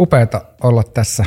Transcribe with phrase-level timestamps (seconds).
[0.00, 1.24] Upeata olla tässä.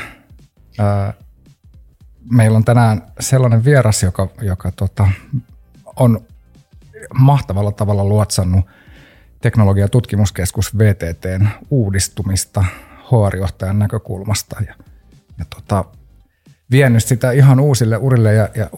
[2.31, 5.07] Meillä on tänään sellainen vieras, joka, joka tota,
[5.95, 6.19] on
[7.13, 8.65] mahtavalla tavalla luotsannut
[9.41, 12.65] teknologia- tutkimuskeskus VTTn uudistumista
[13.03, 14.75] HR-johtajan näkökulmasta ja,
[15.37, 15.85] ja tota,
[16.71, 18.69] vienyt sitä ihan uusille urille ja, ja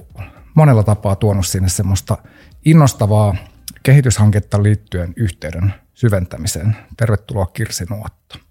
[0.54, 2.18] monella tapaa tuonut sinne semmoista
[2.66, 3.36] innostavaa
[3.84, 6.76] kehityshanketta liittyen yhteyden syventämiseen.
[6.98, 8.45] Tervetuloa Kirsi Nuotto.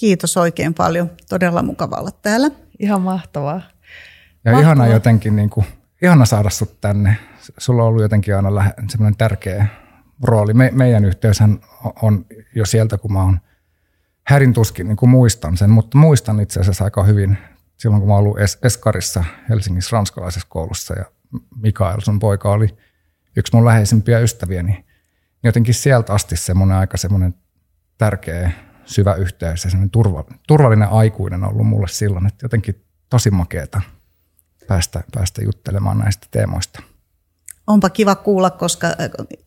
[0.00, 1.10] Kiitos oikein paljon.
[1.28, 2.50] Todella mukava olla täällä.
[2.78, 3.54] Ihan mahtavaa.
[3.54, 4.60] Ja mahtavaa.
[4.60, 5.66] ihana jotenkin, niin kuin,
[6.02, 7.16] ihana saada sut tänne.
[7.58, 9.66] Sulla on ollut jotenkin aina lähe, semmoinen tärkeä
[10.22, 10.54] rooli.
[10.54, 11.60] Me, meidän yhteyshän
[12.02, 13.40] on jo sieltä, kun mä oon
[14.26, 17.38] härin tuskin niin kuin muistan sen, mutta muistan itse asiassa aika hyvin
[17.76, 21.04] silloin, kun mä oon ollut es- Eskarissa Helsingissä ranskalaisessa koulussa ja
[21.56, 22.76] Mikael, sun poika, oli
[23.36, 24.84] yksi mun läheisimpiä ystäviä, niin
[25.42, 27.34] jotenkin sieltä asti semmoinen aika semmoinen
[27.98, 28.50] tärkeä
[28.84, 33.80] syvä yhteys ja semmoinen turva, turvallinen aikuinen on ollut mulle silloin, että jotenkin tosi makeeta
[34.68, 36.82] päästä, päästä juttelemaan näistä teemoista.
[37.66, 38.94] Onpa kiva kuulla, koska äh,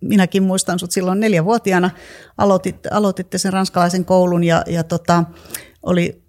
[0.01, 1.89] minäkin muistan sut silloin neljävuotiaana.
[2.37, 5.23] Aloitit, aloititte sen ranskalaisen koulun ja, ja tota,
[5.83, 6.23] oli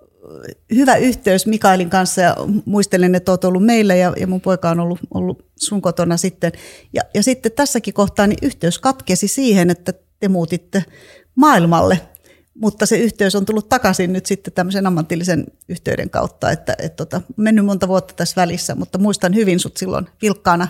[0.74, 4.80] hyvä yhteys Mikaelin kanssa ja muistelen, että olet ollut meillä ja, ja mun poika on
[4.80, 6.52] ollut, ollut sun kotona sitten.
[6.92, 10.84] Ja, ja sitten tässäkin kohtaa niin yhteys katkesi siihen, että te muutitte
[11.34, 12.00] maailmalle
[12.55, 17.20] mutta se yhteys on tullut takaisin nyt sitten tämmöisen ammatillisen yhteyden kautta, että et tota,
[17.36, 20.69] mennyt monta vuotta tässä välissä, mutta muistan hyvin sut silloin vilkkaana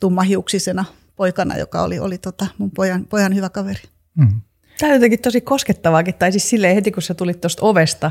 [0.00, 0.84] tummahiuksisena
[1.16, 3.82] poikana, joka oli, oli tota mun pojan, pojan hyvä kaveri.
[4.14, 4.40] Mm.
[4.78, 8.10] Tämä on jotenkin tosi koskettavaakin, tai siis silleen heti kun sä tulit tuosta ovesta,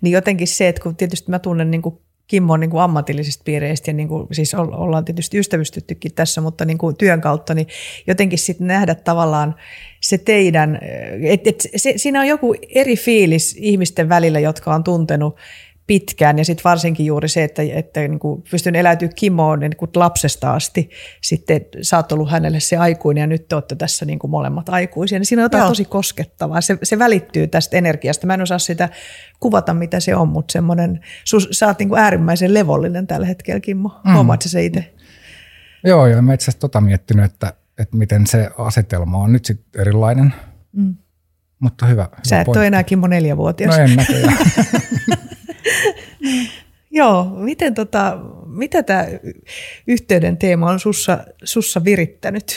[0.00, 1.98] niin jotenkin se, että kun tietysti mä tunnen niin kuin
[2.30, 6.78] Kimmo niin kuin ammatillisista piireistä ja niin kuin, siis ollaan tietysti ystävystyttykin tässä, mutta niin
[6.78, 7.66] kuin työn kautta, niin
[8.06, 9.54] jotenkin sitten nähdä tavallaan
[10.00, 10.78] se teidän,
[11.22, 11.62] että et
[11.96, 15.36] siinä on joku eri fiilis ihmisten välillä, jotka on tuntenut
[15.90, 19.90] pitkään ja sitten varsinkin juuri se, että, että niin kuin pystyn eläytyä Kimoon niin kuin
[19.94, 20.90] lapsesta asti.
[21.20, 24.68] Sitten sä oot ollut hänelle se aikuinen ja nyt te olette tässä niin kuin molemmat
[24.68, 25.18] aikuisia.
[25.18, 25.68] Niin siinä on jotain Joo.
[25.68, 26.60] tosi koskettavaa.
[26.60, 28.26] Se, se välittyy tästä energiasta.
[28.26, 28.88] Mä en osaa sitä
[29.40, 31.00] kuvata, mitä se on, mutta semmoinen,
[31.50, 34.00] sä oot niin kuin äärimmäisen levollinen tällä hetkellä, Kimmo.
[34.04, 34.14] Mm.
[34.14, 34.94] Huomaat se itse?
[35.84, 39.80] Joo, ja mä itse asiassa tota miettinyt, että, että miten se asetelma on nyt sitten
[39.80, 40.34] erilainen.
[40.72, 40.94] Mm.
[41.60, 42.08] Mutta hyvä.
[42.28, 43.76] Sä hyvä et ole enää Kimmo neljävuotias.
[43.76, 44.36] No en näköjään.
[46.90, 49.06] Joo, miten tota, mitä tämä
[49.86, 52.56] yhteyden teema on sussa, sussa virittänyt?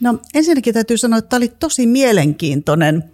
[0.00, 3.04] No ensinnäkin täytyy sanoa, että tämä oli tosi mielenkiintoinen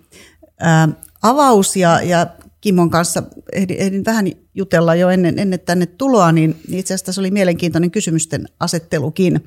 [0.60, 0.88] ää,
[1.22, 2.26] avaus ja, ja
[2.60, 7.12] Kimon kanssa ehdin, ehdin vähän jutella jo ennen, ennen tänne tuloa, niin, niin itse asiassa
[7.12, 9.40] se oli mielenkiintoinen kysymysten asettelukin,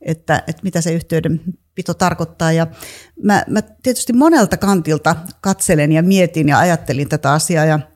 [0.00, 2.52] että, että mitä se yhteydenpito tarkoittaa.
[2.52, 2.66] Ja
[3.22, 7.80] mä, mä tietysti monelta kantilta katselen ja mietin ja ajattelin tätä asiaa ja–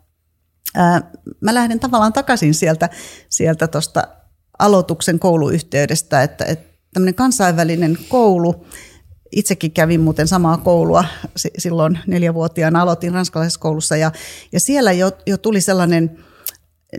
[0.74, 2.88] ää, mä lähden tavallaan takaisin sieltä
[3.28, 4.02] sieltä tuosta
[4.58, 8.66] aloituksen kouluyhteydestä, että, että tämmöinen kansainvälinen koulu,
[9.32, 11.04] itsekin kävin muuten samaa koulua
[11.58, 14.12] silloin neljävuotiaana, aloitin ranskalaisessa koulussa ja,
[14.52, 16.18] ja siellä jo, jo tuli sellainen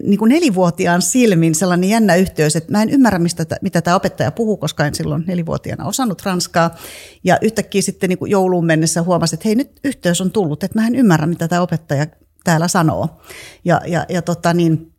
[0.04, 4.32] niin kuin nelivuotiaan silmin sellainen jännä yhteys, että mä en ymmärrä, mistä, mitä tämä opettaja
[4.32, 6.76] puhuu, koska en silloin nelivuotiaana osannut ranskaa.
[7.24, 10.80] Ja yhtäkkiä sitten niin kuin jouluun mennessä huomasin, että hei nyt yhteys on tullut, että
[10.80, 12.08] mä en ymmärrä, mitä tämä opettaja
[12.44, 13.22] täällä sanoo.
[13.66, 14.94] Ja, ja, ja tota niin,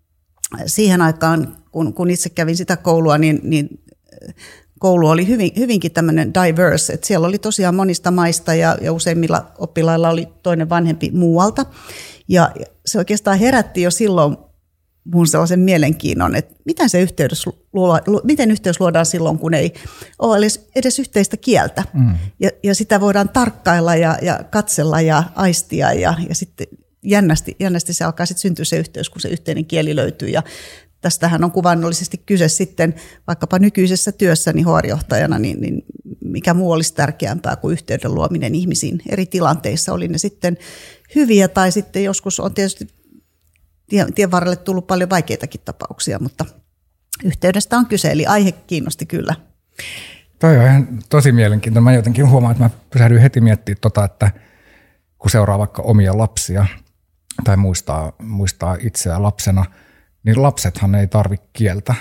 [0.66, 3.84] siihen aikaan, kun, kun itse kävin sitä koulua, niin, niin
[4.78, 9.53] koulu oli hyvin, hyvinkin tämmöinen diverse, että siellä oli tosiaan monista maista ja, ja useimmilla
[9.59, 11.66] oppilailla oli toinen vanhempi muualta.
[12.28, 12.53] Ja
[12.87, 14.37] se oikeastaan herätti jo silloin
[15.05, 17.44] mun sellaisen mielenkiinnon, että miten, se yhteys,
[18.25, 19.75] miten yhteys luodaan silloin, kun ei
[20.19, 21.84] ole edes, edes yhteistä kieltä.
[21.93, 22.15] Mm.
[22.41, 26.66] Ja, ja sitä voidaan tarkkailla ja, ja katsella ja aistia ja, ja sitten
[27.04, 30.28] jännästi, jännästi se alkaa sitten syntyä se yhteys, kun se yhteinen kieli löytyy.
[30.28, 30.42] Ja
[31.00, 32.94] tästähän on kuvannollisesti kyse sitten
[33.26, 35.84] vaikkapa nykyisessä työssäni HR-johtajana, niin, niin
[36.25, 40.58] mikä muu olisi tärkeämpää kuin yhteyden luominen ihmisiin eri tilanteissa, oli ne sitten
[41.14, 42.88] hyviä tai sitten joskus on tietysti
[44.14, 46.44] tien varrelle tullut paljon vaikeitakin tapauksia, mutta
[47.25, 49.34] yhteydestä on kyse, eli aihe kiinnosti kyllä.
[50.38, 51.84] Toi on ihan tosi mielenkiintoinen.
[51.84, 54.31] Mä jotenkin huomaan, että mä pysähdyin heti miettimään tota, että
[55.19, 56.67] kun seuraa vaikka omia lapsia,
[57.44, 59.64] tai muistaa, muistaa itseä lapsena,
[60.25, 61.94] niin lapsethan ei tarvitse kieltä,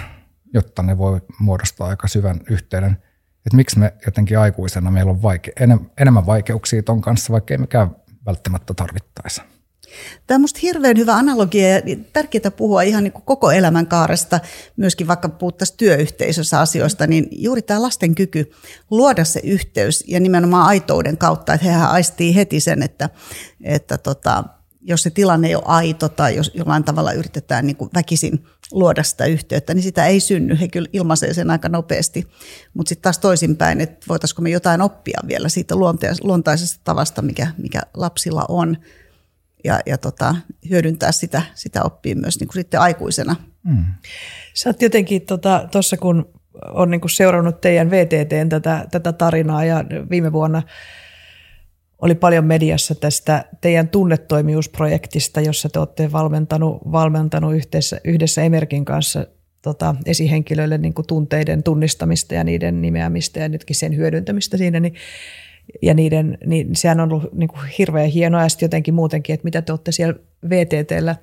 [0.54, 2.98] jotta ne voi muodostaa aika syvän yhteyden.
[3.46, 5.54] Että miksi me jotenkin aikuisena meillä on vaike-
[5.98, 7.96] enemmän vaikeuksia ton kanssa, vaikka ei mekään
[8.26, 9.42] välttämättä tarvittaisi.
[10.28, 11.82] Tämä on minusta hirveän hyvä analogia ja
[12.14, 14.40] tärkeää puhua ihan niin kuin koko elämän kaaresta,
[14.78, 18.52] myöskin vaikka puhuttaisiin työyhteisössä asioista, niin juuri tämä lasten kyky
[18.92, 23.10] luoda se yhteys ja nimenomaan aitouden kautta, että hehän aistii heti sen, että,
[23.64, 24.44] että tota,
[24.84, 29.04] jos se tilanne ei ole aito tai jos jollain tavalla yritetään niin kuin väkisin luoda
[29.04, 30.60] sitä yhteyttä, niin sitä ei synny.
[30.60, 32.28] He kyllä ilmaisee sen aika nopeasti.
[32.74, 35.76] Mutta sitten taas toisinpäin, että voitaisiko me jotain oppia vielä siitä
[36.24, 38.78] luontaisesta tavasta, mikä, mikä lapsilla on,
[39.64, 40.36] ja, ja tota,
[40.70, 43.36] hyödyntää sitä, sitä oppia myös niin kuin sitten aikuisena.
[43.64, 43.86] Mm.
[44.54, 46.34] Sä oot jotenkin tuossa, tota, kun
[46.74, 50.62] on niin kuin seurannut teidän VTTn tätä, tätä tarinaa ja viime vuonna–
[52.04, 59.28] oli paljon mediassa tästä teidän tunnetoimiusprojektista, jossa te olette valmentanut, valmentanut yhdessä, yhdessä Emerkin kanssa
[59.62, 64.94] tota, esihenkilöille niin kuin tunteiden tunnistamista ja niiden nimeämistä ja nytkin sen hyödyntämistä siinä, niin,
[65.82, 68.42] ja niiden, niin sehän on ollut niin kuin hirveän hienoa.
[68.42, 70.20] Ja jotenkin muutenkin, että mitä te olette siellä
[70.50, 71.16] VTTllä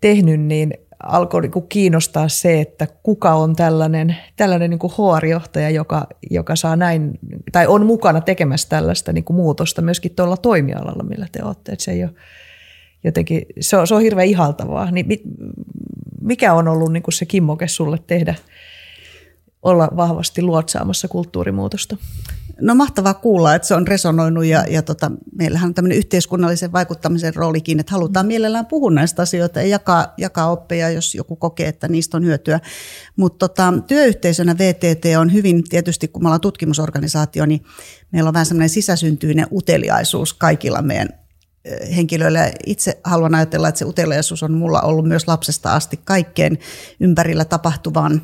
[0.00, 5.70] tehnyt, niin alkoi niin kuin kiinnostaa se, että kuka on tällainen, tällainen niin kuin HR-johtaja,
[5.70, 7.18] joka, joka saa näin,
[7.52, 11.72] tai on mukana tekemässä tällaista niin kuin muutosta myöskin tuolla toimialalla, millä te olette.
[11.72, 12.10] Että se, ei ole
[13.04, 14.90] jotenkin, se, on, se on hirveän ihaltavaa.
[14.90, 15.06] Niin
[16.20, 18.34] mikä on ollut niin kuin se kimmoke sulle tehdä,
[19.62, 21.96] olla vahvasti luotsaamassa kulttuurimuutosta?
[22.60, 27.34] No mahtavaa kuulla, että se on resonoinut ja, ja tota, meillähän on tämmöinen yhteiskunnallisen vaikuttamisen
[27.34, 31.88] roolikin, että halutaan mielellään puhua näistä asioista ja jakaa, jakaa oppeja, jos joku kokee, että
[31.88, 32.60] niistä on hyötyä.
[33.16, 37.62] Mutta tota, työyhteisönä VTT on hyvin, tietysti kun me ollaan tutkimusorganisaatio, niin
[38.12, 41.08] meillä on vähän semmoinen sisäsyntyinen uteliaisuus kaikilla meidän
[41.96, 42.50] henkilöillä.
[42.66, 46.58] Itse haluan ajatella, että se uteliaisuus on mulla ollut myös lapsesta asti kaikkeen
[47.00, 48.22] ympärillä tapahtuvaan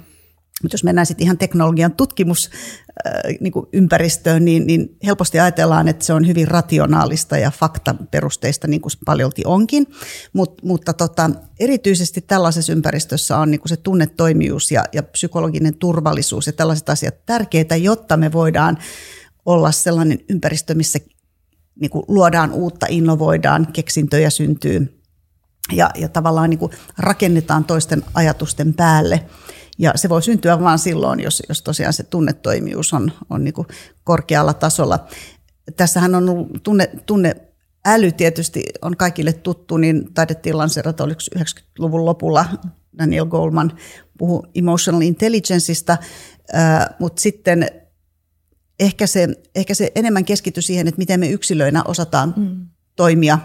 [0.63, 6.27] mutta jos mennään sitten ihan teknologian tutkimusympäristöön, äh, niin, niin helposti ajatellaan, että se on
[6.27, 9.87] hyvin rationaalista ja faktaperusteista, niin kuin se paljolti onkin.
[10.33, 11.31] Mut, mutta tota,
[11.61, 17.27] erityisesti tällaisessa ympäristössä on niin kuin se tunnetoimijuus ja, ja psykologinen turvallisuus ja tällaiset asiat
[17.27, 18.79] tärkeitä, jotta me voidaan
[19.47, 20.99] olla sellainen ympäristö, missä
[21.81, 25.01] niin kuin luodaan uutta, innovoidaan, keksintöjä syntyy
[25.73, 29.25] ja, ja tavallaan niin kuin rakennetaan toisten ajatusten päälle–
[29.79, 33.69] ja se voi syntyä vain silloin, jos, jos tosiaan se tunnetoimijuus on, on niin kuin
[34.05, 35.07] korkealla tasolla.
[35.77, 37.37] Tässähän on ollut tunne, tunne
[37.87, 42.47] äly tietysti on kaikille tuttu, niin taidettiin lanseerata, oliko 90-luvun lopulla
[42.99, 43.73] Daniel Goldman
[44.19, 45.99] puhui emotional intelligenceista,
[46.99, 47.67] mutta sitten
[48.81, 52.67] ehkä se, ehkä se enemmän keskittyy siihen, että miten me yksilöinä osataan mm.
[52.97, 53.39] toimia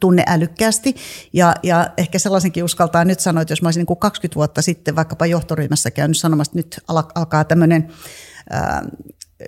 [0.00, 0.94] tunneälykkäästi.
[1.32, 4.62] Ja, ja ehkä sellaisenkin uskaltaa nyt sanoa, että jos mä olisin niin kuin 20 vuotta
[4.62, 6.80] sitten vaikkapa johtoryhmässä käynyt sanomassa, että nyt
[7.14, 7.88] alkaa tämmöinen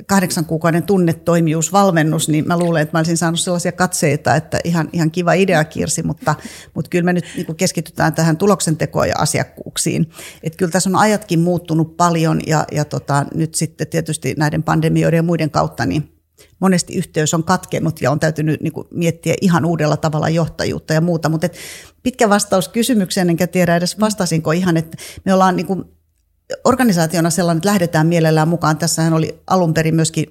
[0.07, 5.11] kahdeksan kuukauden tunnetoimijuusvalmennus, niin mä luulen, että mä olisin saanut sellaisia katseita, että ihan, ihan
[5.11, 6.35] kiva idea Kirsi, mutta,
[6.75, 10.11] mutta kyllä me nyt niin keskitytään tähän tuloksentekoon ja asiakkuuksiin.
[10.43, 15.17] Että kyllä tässä on ajatkin muuttunut paljon ja, ja tota, nyt sitten tietysti näiden pandemioiden
[15.17, 16.14] ja muiden kautta, niin
[16.59, 21.01] monesti yhteys on katkennut ja on täytynyt niin kuin miettiä ihan uudella tavalla johtajuutta ja
[21.01, 21.29] muuta.
[21.29, 21.49] Mutta
[22.03, 25.85] pitkä vastaus kysymykseen, enkä tiedä edes vastasinko ihan, että me ollaan niin kuin
[26.65, 28.79] organisaationa sellainen, että lähdetään mielellään mukaan.
[28.79, 30.27] Tässähän oli alun perin myöskin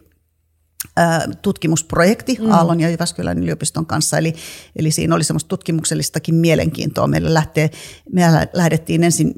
[1.42, 2.52] tutkimusprojekti mm.
[2.52, 4.34] Aallon ja Jyväskylän yliopiston kanssa, eli,
[4.76, 7.08] eli siinä oli semmoista tutkimuksellistakin mielenkiintoa.
[7.08, 7.70] Meillä lähtee,
[8.12, 8.22] me
[8.54, 9.34] lähdettiin ensin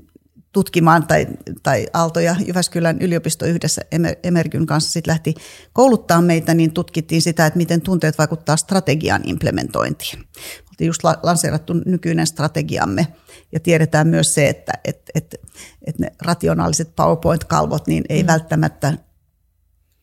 [0.56, 1.28] tutkimaan tai,
[1.64, 3.82] tai Aalto ja Jyväskylän yliopisto yhdessä
[4.24, 5.34] Emergyn kanssa sitten lähti
[5.74, 10.20] kouluttaa meitä, niin tutkittiin sitä, että miten tunteet vaikuttaa strategian implementointiin.
[10.70, 13.08] Oltiin just lanseerattu nykyinen strategiamme
[13.52, 15.36] ja tiedetään myös se, että et, et,
[15.88, 18.28] et ne rationaaliset PowerPoint-kalvot niin ei mm.
[18.28, 18.94] välttämättä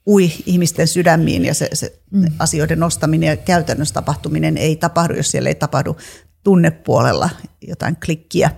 [0.06, 2.25] ui ihmisten sydämiin ja se, se mm.
[2.38, 5.97] asioiden nostaminen ja käytännössä tapahtuminen ei tapahdu, jos siellä ei tapahdu
[6.44, 7.30] tunnepuolella
[7.61, 8.50] jotain klikkiä.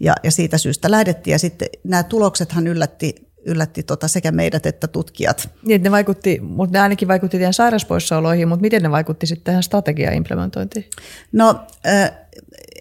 [0.00, 1.32] Ja, ja siitä syystä lähdettiin.
[1.32, 3.14] Ja sitten nämä tuloksethan yllätti,
[3.46, 5.50] yllätti tota sekä meidät että tutkijat.
[5.62, 9.62] Niin, ne vaikutti, mutta ne ainakin vaikutti teidän sairauspoissaoloihin, mutta miten ne vaikutti sitten tähän
[9.62, 10.84] strategia-implementointiin?
[11.32, 12.12] No äh,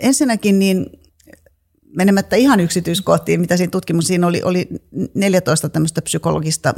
[0.01, 1.02] ensinnäkin niin
[1.95, 4.67] menemättä ihan yksityiskohtiin, mitä siinä tutkimus, siinä oli, oli
[5.13, 6.73] 14 tämmöistä psykologista,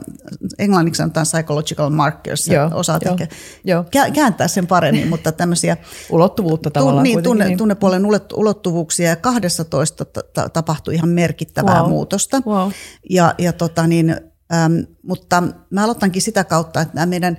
[0.60, 3.86] englanniksi sanotaan psychological markers, joo, osaat joo, ehkä joo.
[4.13, 5.77] kääntää sen paremmin, mutta tämmöisiä
[6.10, 7.03] ulottuvuutta tavallaan.
[7.03, 8.03] Niin, tunne, niin, tunnepuolen
[8.34, 10.05] ulottuvuuksia ja 12
[10.53, 11.89] tapahtui ihan merkittävää wow.
[11.89, 12.41] muutosta.
[12.45, 12.72] Wow.
[13.10, 14.10] Ja, ja tota niin,
[14.53, 17.38] äm, mutta mä aloitankin sitä kautta, että nämä meidän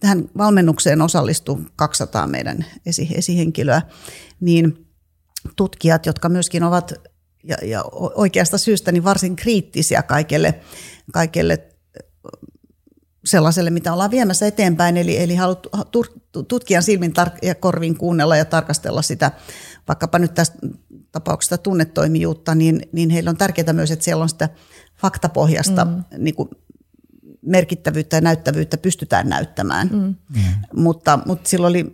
[0.00, 3.82] tähän valmennukseen osallistui 200 meidän esi, esihenkilöä,
[4.40, 4.86] niin
[5.56, 6.94] tutkijat, jotka myöskin ovat
[7.44, 7.84] ja, ja
[8.14, 10.60] oikeasta syystä niin varsin kriittisiä kaikelle,
[11.12, 11.68] kaikelle
[13.24, 14.96] sellaiselle, mitä ollaan viemässä eteenpäin.
[14.96, 15.66] Eli, eli haluat
[16.48, 19.32] tutkijan silmin tar- ja korvin kuunnella ja tarkastella sitä,
[19.88, 20.58] vaikkapa nyt tästä
[21.12, 24.48] tapauksesta tunnetoimijuutta, niin, niin heillä on tärkeää myös, että siellä on sitä
[24.96, 26.04] faktapohjasta mm.
[26.18, 26.48] niin kuin
[27.46, 29.88] merkittävyyttä ja näyttävyyttä pystytään näyttämään.
[29.92, 30.00] Mm.
[30.00, 30.42] Mm.
[30.82, 31.86] Mutta, mutta sillä oli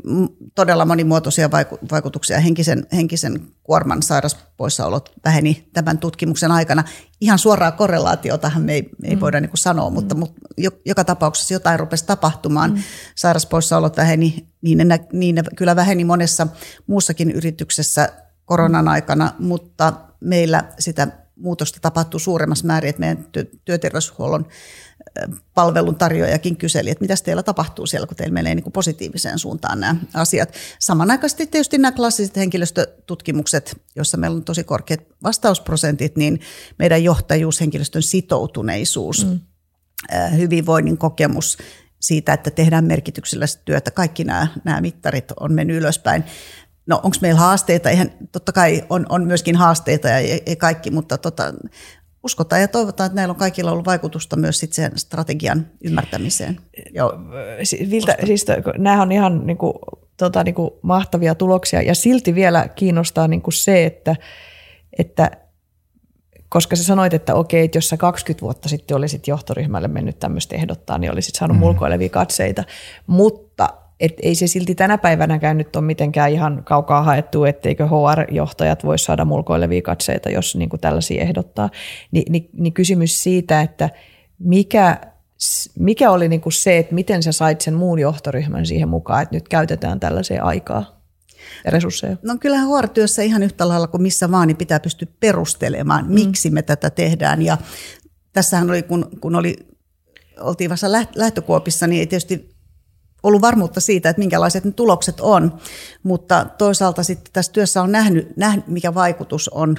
[0.55, 1.51] todella monimuotoisia
[1.91, 2.41] vaikutuksia.
[2.41, 6.85] Henkisen, henkisen kuorman sairauspoissaolot väheni tämän tutkimuksen aikana.
[7.21, 9.21] Ihan suoraa korrelaatiotahan me ei, me ei mm.
[9.21, 10.19] voida niin kuin sanoa, mutta, mm.
[10.19, 10.41] mutta
[10.87, 12.71] joka tapauksessa jotain rupesi tapahtumaan.
[12.71, 12.83] Mm.
[13.15, 16.47] Sairauspoissaolot väheni, niin ne, niin ne kyllä väheni monessa
[16.87, 18.09] muussakin yrityksessä
[18.45, 23.27] koronan aikana, mutta meillä sitä muutosta tapahtuu suuremmassa määrin, että meidän
[23.65, 24.47] työterveyshuollon
[25.55, 29.97] palvelun tarjoajakin kyseli, että mitä teillä tapahtuu siellä, kun teillä menee niin positiiviseen suuntaan nämä
[30.15, 30.55] asiat.
[30.79, 36.41] Samanaikaisesti tietysti nämä klassiset henkilöstötutkimukset, joissa meillä on tosi korkeat vastausprosentit, niin
[36.79, 39.41] meidän johtajuus, henkilöstön sitoutuneisuus, mm.
[40.37, 41.59] hyvinvoinnin kokemus
[42.01, 46.25] siitä, että tehdään merkityksellistä työtä, kaikki nämä, nämä mittarit on mennyt ylöspäin.
[46.87, 47.91] No onko meillä haasteita?
[47.91, 51.55] Eihän, totta kai on, on myöskin haasteita ja ei, ei kaikki, mutta tota,
[52.23, 56.61] uskotaan ja toivotaan, että näillä on kaikilla ollut vaikutusta myös sit sen strategian ymmärtämiseen.
[56.95, 57.13] Joo.
[57.91, 58.47] Viltä, siis,
[58.79, 59.73] nämä on ihan niin kuin,
[60.17, 64.17] tota, niin kuin mahtavia tuloksia ja silti vielä kiinnostaa niin kuin se, että,
[64.99, 65.31] että
[66.49, 70.57] koska sä sanoit, että okei, että jos sä 20 vuotta sitten olisit johtoryhmälle mennyt tämmöistä
[70.57, 71.61] ehdottaa, niin olisit saanut mm.
[71.61, 72.65] mulkoilevia katseita,
[73.07, 73.69] mutta
[74.01, 79.05] et ei se silti tänä päivänäkään nyt ole mitenkään ihan kaukaa haettu, etteikö HR-johtajat voisi
[79.05, 81.71] saada mulkoilevia katseita, jos niin kuin tällaisia ehdottaa.
[82.13, 83.91] Ni, niin, niin kysymys siitä, että
[84.39, 85.01] mikä,
[85.79, 89.37] mikä oli niin kuin se, että miten sä sait sen muun johtoryhmän siihen mukaan, että
[89.37, 91.01] nyt käytetään tällaisia aikaa
[91.65, 92.17] ja resursseja?
[92.23, 96.15] No kyllähän HR-työssä ihan yhtä lailla kuin missä vaan, niin pitää pystyä perustelemaan, mm.
[96.15, 97.43] miksi me tätä tehdään.
[97.43, 97.59] Ja
[98.33, 99.57] tässähän oli, kun, kun oli,
[100.41, 102.50] oltiin vasta lähtökuopissa, niin ei tietysti
[103.23, 105.59] ollut varmuutta siitä, että minkälaiset ne tulokset on,
[106.03, 109.77] mutta toisaalta sitten tässä työssä on nähnyt, nähnyt mikä vaikutus on,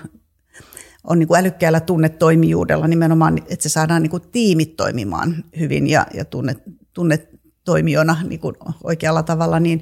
[1.04, 6.08] on niin kuin älykkäällä tunnetoimijuudella nimenomaan, että se saadaan niin kuin tiimit toimimaan hyvin ja,
[6.14, 6.56] ja tunne,
[6.94, 9.82] tunnetoimijona niin kuin oikealla tavalla, niin,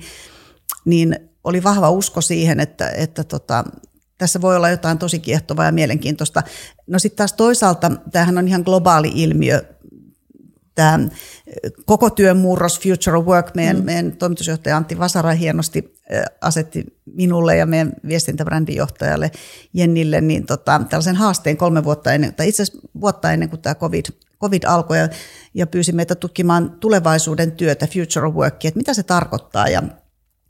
[0.85, 3.63] niin oli vahva usko siihen, että, että tota,
[4.17, 6.43] tässä voi olla jotain tosi kiehtovaa ja mielenkiintoista.
[6.87, 9.61] No sitten taas toisaalta, tämähän on ihan globaali ilmiö,
[10.79, 10.99] tämä
[11.85, 13.83] koko työn murros, Future of Work, meidän, mm.
[13.83, 15.93] meidän toimitusjohtaja Antti Vasara hienosti
[16.41, 19.31] asetti minulle ja meidän viestintäbrändijohtajalle
[19.73, 23.75] Jennille niin tota, tällaisen haasteen kolme vuotta ennen, tai itse asiassa vuotta ennen kuin tämä
[23.75, 24.05] COVID,
[24.41, 25.09] COVID alkoi ja,
[25.53, 29.83] ja pyysi meitä tutkimaan tulevaisuuden työtä, Future of Work, että mitä se tarkoittaa ja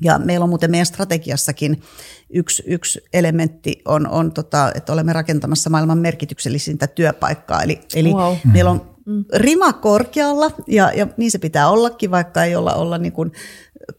[0.01, 1.81] ja meillä on muuten meidän strategiassakin
[2.29, 7.63] yksi, yksi elementti on, on tota, että olemme rakentamassa maailman merkityksellisintä työpaikkaa.
[7.63, 8.35] Eli, eli wow.
[8.53, 8.98] meillä on.
[9.33, 13.31] Rima korkealla, ja, ja niin se pitää ollakin, vaikka ei olla, olla niin kuin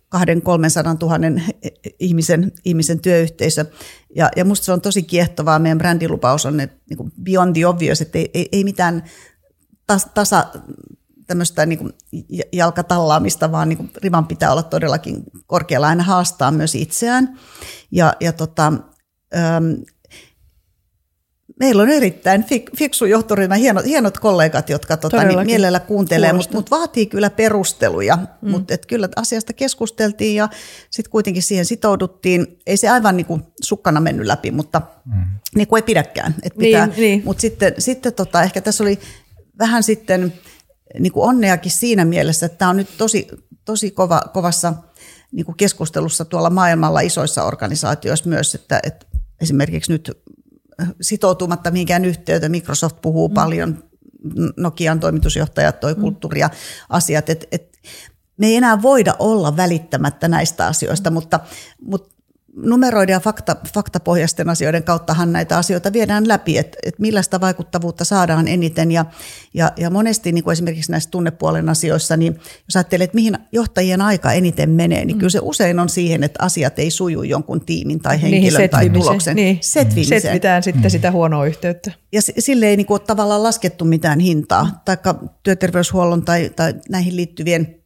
[0.09, 1.41] kahden 300 000
[1.99, 3.65] ihmisen, ihmisen työyhteisö.
[4.17, 5.59] Ja, ja musta se on tosi kiehtovaa.
[5.59, 9.05] Meidän brändilupaus on että niin kuin beyond the obvious, että ei, ei, ei mitään
[9.87, 10.47] tas, tasa
[11.27, 11.93] tämmöistä niin kuin
[12.53, 17.39] jalkatallaamista, vaan niin kuin riman pitää olla todellakin korkealla aina haastaa myös itseään.
[17.91, 18.73] Ja, ja tota,
[21.61, 22.45] Meillä on erittäin
[22.77, 28.17] fiksu johtoryhmä, hienot, hienot kollegat, jotka tota, niin mielellä kuuntelee, mutta mut vaatii kyllä perusteluja.
[28.17, 28.51] Mm.
[28.51, 30.49] Mutta kyllä asiasta keskusteltiin ja
[30.91, 32.59] sitten kuitenkin siihen sitouduttiin.
[32.67, 35.25] Ei se aivan niin kuin sukkana mennyt läpi, mutta mm.
[35.55, 36.35] niin kuin ei pidäkään.
[36.43, 37.23] Et pitää, niin, niin.
[37.25, 38.99] Mutta sitten, sitten tota, ehkä tässä oli
[39.59, 40.33] vähän sitten
[40.99, 43.29] niin kuin onneakin siinä mielessä, että tämä on nyt tosi,
[43.65, 44.75] tosi kova, kovassa
[45.33, 49.07] niin kuin keskustelussa tuolla maailmalla isoissa organisaatioissa myös, että, että
[49.41, 50.11] esimerkiksi nyt
[51.01, 52.53] sitoutumatta mihinkään yhteyteen.
[52.53, 53.35] Microsoft puhuu mm.
[53.35, 53.85] paljon,
[54.57, 56.01] Nokian toimitusjohtajat toi mm.
[56.01, 56.51] kulttuuria
[56.89, 57.79] asiat, että et,
[58.37, 61.41] me ei enää voida olla välittämättä näistä asioista, mutta,
[61.83, 62.20] mutta
[62.57, 68.49] numeroiden ja fakta, faktapohjaisten asioiden kauttahan näitä asioita viedään läpi, että, että millaista vaikuttavuutta saadaan
[68.49, 68.93] eniten.
[68.93, 69.05] Ja,
[69.55, 74.03] ja, ja monesti niin kuin esimerkiksi näissä tunnepuolen asioissa, niin jos ajattelee, että mihin johtajien
[74.03, 75.19] aika eniten menee, niin mm.
[75.19, 78.71] kyllä se usein on siihen, että asiat ei suju jonkun tiimin tai niin, henkilön niin,
[78.71, 79.37] tai tuloksen.
[79.37, 80.21] Niin, setvimiseen.
[80.21, 80.91] Setvitään sitten mm.
[80.91, 81.93] sitä huonoa yhteyttä.
[82.13, 87.17] Ja sille ei niin kuin ole tavallaan laskettu mitään hintaa, taikka työterveyshuollon tai, tai näihin
[87.17, 87.81] liittyvien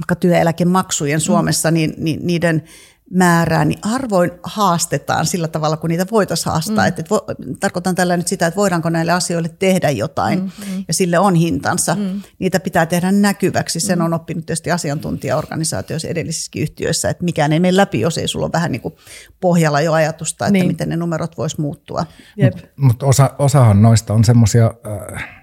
[0.00, 1.74] vaikka työeläkemaksujen Suomessa, mm.
[1.74, 2.62] niin, niin niiden
[3.10, 6.84] määrää, niin harvoin haastetaan sillä tavalla, kun niitä voitaisiin haastaa.
[6.84, 6.88] Mm.
[6.88, 7.26] Et, et vo,
[7.60, 10.84] tarkoitan tällä nyt sitä, että voidaanko näille asioille tehdä jotain, mm, mm.
[10.88, 11.94] ja sille on hintansa.
[11.94, 12.22] Mm.
[12.38, 13.80] Niitä pitää tehdä näkyväksi.
[13.80, 14.04] Sen mm.
[14.04, 18.52] on oppinut tietysti asiantuntijaorganisaatioissa edellisissäkin yhtiöissä, että mikään ei mene läpi, jos ei sulla ole
[18.52, 18.94] vähän niin kuin
[19.40, 20.66] pohjalla jo ajatusta, että niin.
[20.66, 22.06] miten ne numerot vois muuttua.
[22.42, 24.74] Mutta mut osa, osahan noista on semmoisia...
[25.14, 25.36] Äh,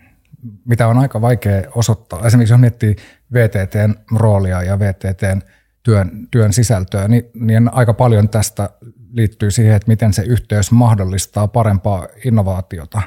[0.66, 2.28] mitä on aika vaikea osoittaa.
[2.28, 2.96] Esimerkiksi jos miettii
[3.34, 5.42] VTTn roolia ja VTTn
[5.84, 8.70] työn, työn sisältöä, niin, niin aika paljon tästä
[9.12, 13.02] liittyy siihen, että miten se yhteys mahdollistaa parempaa innovaatiota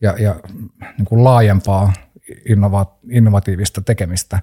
[0.00, 0.34] ja, ja
[0.98, 1.92] niin kuin laajempaa
[2.48, 4.38] innova, innovatiivista tekemistä.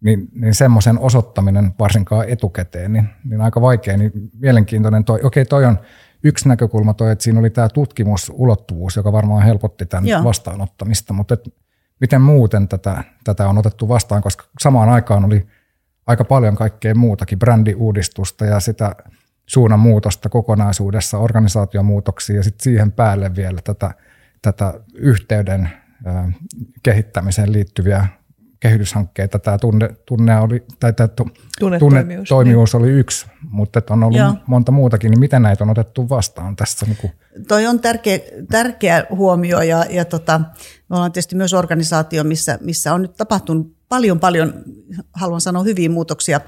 [0.00, 5.64] niin, niin semmoisen osoittaminen varsinkaan etukäteen, niin, niin aika vaikea, niin mielenkiintoinen toi, okei toi
[5.64, 5.78] on
[6.24, 10.24] yksi näkökulma toi, että siinä oli tämä tutkimusulottuvuus, joka varmaan helpotti tämän Joo.
[10.24, 11.54] vastaanottamista, mutta et
[12.00, 15.46] miten muuten tätä, tätä on otettu vastaan, koska samaan aikaan oli
[16.08, 18.96] aika paljon kaikkea muutakin, brändiuudistusta ja sitä
[19.46, 23.94] suunnanmuutosta kokonaisuudessa, organisaatiomuutoksia ja sitten siihen päälle vielä tätä,
[24.42, 25.68] tätä yhteyden
[26.82, 28.06] kehittämiseen liittyviä
[28.60, 29.38] kehityshankkeita.
[29.38, 32.82] Tämä tunne, tunne oli, tai tämä tunnetoimijuus, tunnetoimijuus niin.
[32.82, 34.34] oli yksi, mutta on ollut Joo.
[34.46, 36.86] monta muutakin, niin miten näitä on otettu vastaan tässä?
[36.86, 37.12] Niin kuin?
[37.48, 38.18] Toi on tärkeä,
[38.50, 40.40] tärkeä huomio ja, ja tota,
[40.88, 44.54] me ollaan tietysti myös organisaatio, missä, missä on nyt tapahtunut paljon, paljon,
[45.12, 46.40] haluan sanoa hyviä muutoksia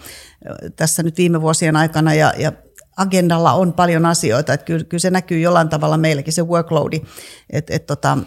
[0.77, 2.53] tässä nyt viime vuosien aikana ja, ja
[2.97, 7.01] agendalla on paljon asioita, että kyllä, kyllä se näkyy jollain tavalla meilläkin se workloadi,
[7.51, 8.19] että et tota,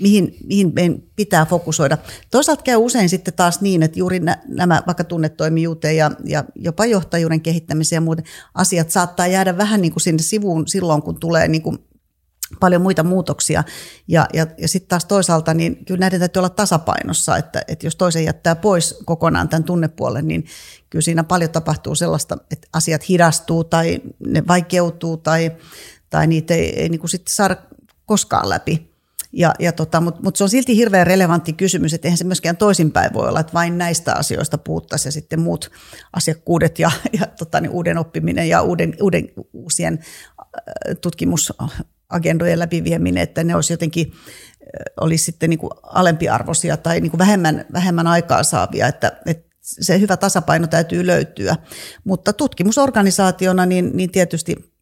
[0.00, 1.98] mihin, mihin meidän pitää fokusoida.
[2.30, 7.40] Toisaalta käy usein sitten taas niin, että juuri nämä vaikka tunnetoimijuuteen ja, ja jopa johtajuuden
[7.40, 8.24] kehittämiseen ja muuten
[8.54, 11.78] asiat saattaa jäädä vähän niin kuin sinne sivuun silloin, kun tulee niin kuin
[12.60, 13.64] paljon muita muutoksia.
[14.08, 17.96] Ja, ja, ja sitten taas toisaalta, niin kyllä näiden täytyy olla tasapainossa, että, että jos
[17.96, 20.44] toisen jättää pois kokonaan tämän tunnepuolen, niin
[20.90, 25.52] kyllä siinä paljon tapahtuu sellaista, että asiat hidastuu tai ne vaikeutuu tai,
[26.10, 27.56] tai niitä ei, ei niin kuin sitten saada
[28.06, 28.93] koskaan läpi.
[29.36, 32.56] Ja, ja tota, Mutta mut se on silti hirveän relevantti kysymys, että eihän se myöskään
[32.56, 35.70] toisinpäin voi olla, että vain näistä asioista puhuttaisiin ja sitten muut
[36.12, 39.98] asiakkuudet ja, ja tota, niin uuden oppiminen ja uuden, uuden, uusien
[41.00, 44.12] tutkimusagendojen läpivieminen, että ne olisi jotenkin
[45.00, 50.00] olisi sitten niin kuin alempiarvoisia tai niin kuin vähemmän, vähemmän aikaa saavia, että, että se
[50.00, 51.56] hyvä tasapaino täytyy löytyä.
[52.04, 54.74] Mutta tutkimusorganisaationa niin, niin tietysti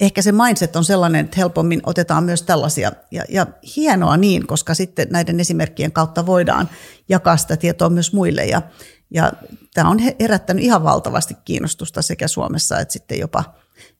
[0.00, 2.92] ehkä se mindset on sellainen, että helpommin otetaan myös tällaisia.
[3.10, 6.68] Ja, ja hienoa niin, koska sitten näiden esimerkkien kautta voidaan
[7.08, 8.44] jakaa sitä tietoa myös muille.
[8.44, 8.62] Ja,
[9.10, 9.32] ja
[9.74, 13.44] tämä on herättänyt ihan valtavasti kiinnostusta sekä Suomessa että sitten jopa,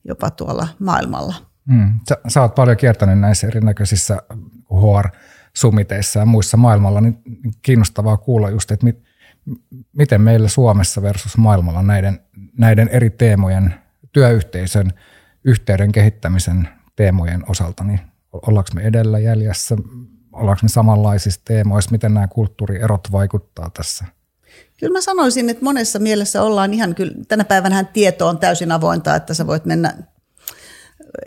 [0.05, 1.35] jopa tuolla maailmalla.
[1.73, 1.93] Hmm.
[2.09, 4.23] Sä, sä oot paljon kiertänyt näissä erinäköisissä
[4.73, 7.19] HR-sumiteissa ja muissa maailmalla, niin
[7.63, 9.03] kiinnostavaa kuulla just, että mit,
[9.93, 12.21] miten meillä Suomessa versus maailmalla näiden,
[12.59, 13.75] näiden eri teemojen
[14.13, 14.93] työyhteisön–
[15.47, 18.01] yhteyden kehittämisen teemojen osalta, niin
[18.33, 19.77] ollaanko me edellä jäljessä,
[20.33, 24.05] ollaanko me samanlaisissa teemoissa, miten nämä kulttuurierot vaikuttaa tässä?
[24.81, 29.15] Kyllä mä sanoisin, että monessa mielessä ollaan ihan, kyllä tänä päivänä tieto on täysin avointa,
[29.15, 29.95] että sä voit mennä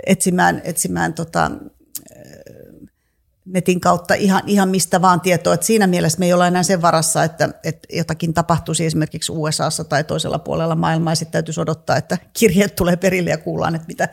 [0.06, 1.52] etsimään, etsimään tota,
[3.54, 5.54] netin kautta ihan, ihan mistä vaan tietoa.
[5.54, 9.84] Että siinä mielessä me ei olla enää sen varassa, että, että jotakin tapahtuisi esimerkiksi USAssa
[9.84, 13.88] tai toisella puolella maailmaa ja sitten täytyisi odottaa, että kirjeet tulee perille ja kuullaan, että
[13.88, 14.10] mitä,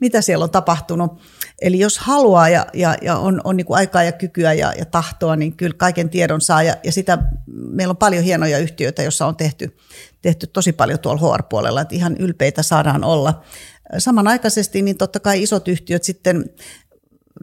[0.00, 1.20] mitä siellä on tapahtunut.
[1.60, 4.84] Eli jos haluaa ja, ja, ja on, on niin kuin aikaa ja kykyä ja, ja
[4.84, 6.62] tahtoa, niin kyllä kaiken tiedon saa.
[6.62, 9.76] Ja, ja sitä, meillä on paljon hienoja yhtiöitä, joissa on tehty,
[10.22, 13.42] tehty tosi paljon tuolla HR-puolella, että ihan ylpeitä saadaan olla.
[13.98, 16.44] Samanaikaisesti niin totta kai isot yhtiöt sitten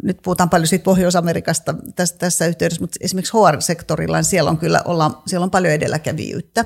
[0.04, 4.82] nyt puhutaan paljon siitä Pohjois-Amerikasta tässä, tässä yhteydessä, mutta esimerkiksi HR-sektorilla niin siellä on kyllä
[4.86, 6.66] olla, siellä on paljon edelläkävijyyttä.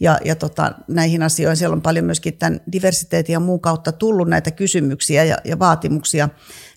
[0.00, 4.28] Ja, ja tota, näihin asioihin siellä on paljon myöskin tämän diversiteetin ja muun kautta tullut
[4.28, 6.28] näitä kysymyksiä ja, ja vaatimuksia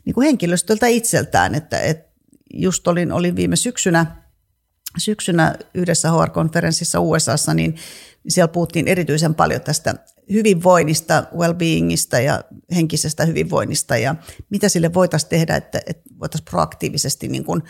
[0.06, 1.56] niin kuin henkilöstöltä itseltään.
[1.56, 2.08] Että, et
[2.54, 4.23] just olin, olin viime syksynä,
[4.98, 7.76] syksynä yhdessä HR-konferenssissa USAssa, niin
[8.28, 9.96] siellä puhuttiin erityisen paljon tästä
[10.32, 12.44] hyvinvoinnista, well-beingista ja
[12.76, 13.98] henkisestä hyvinvoinnista.
[13.98, 14.16] Ja
[14.50, 17.64] mitä sille voitaisiin tehdä, että, että voitaisiin proaktiivisesti niin kuin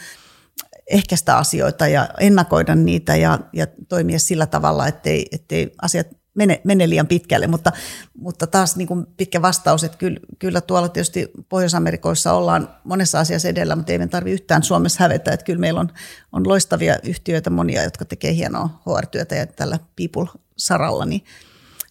[0.88, 6.90] ehkäistä asioita ja ennakoida niitä ja, ja toimia sillä tavalla, ettei, ettei asiat mene, mene
[6.90, 7.72] liian pitkälle, mutta,
[8.18, 13.48] mutta taas niin kuin pitkä vastaus, että kyllä, kyllä tuolla tietysti Pohjois-Amerikoissa ollaan monessa asiassa
[13.48, 15.90] edellä, mutta ei me tarvitse yhtään Suomessa hävetä, että kyllä meillä on,
[16.32, 21.24] on loistavia yhtiöitä monia, jotka tekee hienoa HR-työtä ja tällä People-saralla, niin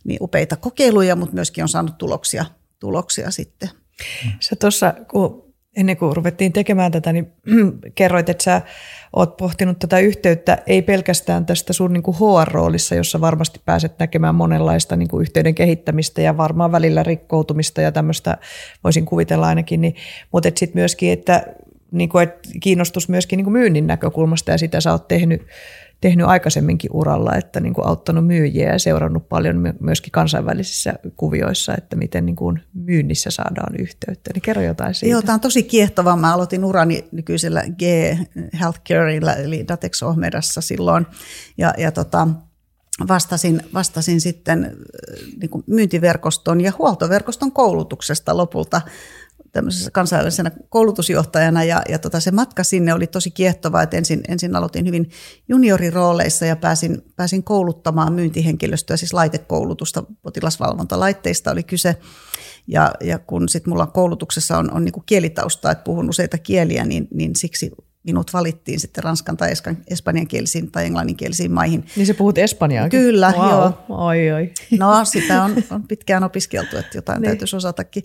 [0.05, 2.45] niin upeita kokeiluja, mutta myöskin on saanut tuloksia,
[2.79, 3.71] tuloksia sitten.
[4.41, 7.33] Sä tuossa, kun ennen kuin ruvettiin tekemään tätä, niin
[7.95, 8.63] kerroit, että sä
[9.17, 14.97] oot pohtinut tätä yhteyttä ei pelkästään tästä sun niin HR-roolissa, jossa varmasti pääset näkemään monenlaista
[14.97, 18.39] niin kuin yhteyden kehittämistä ja varmaan välillä rikkoutumista ja tämmöistä
[18.85, 19.95] voisin kuvitella ainakin, niin,
[20.33, 21.47] mutta sitten myöskin, että,
[21.91, 25.43] niin kuin, että kiinnostus myöskin niin kuin myynnin näkökulmasta ja sitä sä oot tehnyt
[26.03, 31.97] tehnyt aikaisemminkin uralla, että niin kuin auttanut myyjiä ja seurannut paljon myöskin kansainvälisissä kuvioissa, että
[31.97, 34.31] miten niin kuin myynnissä saadaan yhteyttä.
[34.35, 35.13] Niin kerro jotain siitä.
[35.13, 36.17] Joo, tämä on tosi kiehtovaa.
[36.17, 37.83] Mä aloitin urani nykyisellä G
[38.61, 41.07] Healthcareilla, eli Datex Ohmedassa silloin.
[41.59, 42.29] Ja, ja tota,
[43.09, 44.77] vastasin, vastasin sitten
[45.41, 48.81] niin kuin myyntiverkoston ja huoltoverkoston koulutuksesta lopulta
[49.53, 54.57] tämmöisessä kansainvälisenä koulutusjohtajana ja, ja tota, se matka sinne oli tosi kiehtova, että ensin, ensin
[54.57, 55.11] aloitin hyvin
[55.49, 61.97] juniorirooleissa ja pääsin, pääsin kouluttamaan myyntihenkilöstöä, siis laitekoulutusta, potilasvalvontalaitteista oli kyse.
[62.67, 67.09] Ja, ja kun sitten mulla koulutuksessa on, on niin kielitausta, että puhun useita kieliä, niin,
[67.15, 67.71] niin siksi
[68.05, 69.53] minut valittiin sitten ranskan tai
[69.91, 71.85] espanjankielisiin tai englanninkielisiin maihin.
[71.97, 72.89] Niin se puhut espanjaa?
[72.89, 73.51] Kyllä, wow.
[73.51, 73.79] joo.
[73.89, 74.53] Oi, oi.
[74.79, 77.29] No sitä on, on pitkään opiskeltu, että jotain niin.
[77.29, 78.05] täytyisi osatakin.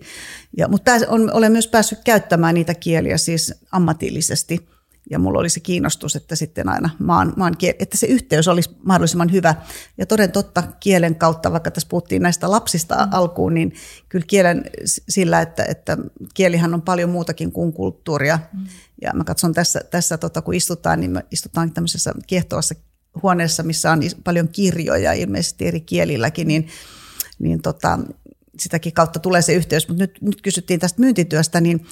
[0.56, 4.60] Ja, mutta on, olen myös päässyt käyttämään niitä kieliä siis ammatillisesti–
[5.10, 8.70] ja mulla oli se kiinnostus, että sitten aina maan, maan kiel, että se yhteys olisi
[8.84, 9.54] mahdollisimman hyvä.
[9.98, 13.12] Ja toden totta kielen kautta, vaikka tässä puhuttiin näistä lapsista mm.
[13.12, 13.74] alkuun, niin
[14.08, 15.98] kyllä kielen sillä, että, että
[16.34, 18.38] kielihän on paljon muutakin kuin kulttuuria.
[18.52, 18.66] Mm.
[19.02, 22.74] Ja mä katson tässä, tässä tota, kun istutaan, niin me istutaan tämmöisessä kiehtovassa
[23.22, 26.68] huoneessa, missä on paljon kirjoja ilmeisesti eri kielilläkin, niin,
[27.38, 27.98] niin tota,
[28.58, 29.88] sitäkin kautta tulee se yhteys.
[29.88, 31.86] Mutta nyt, nyt kysyttiin tästä myyntityöstä, niin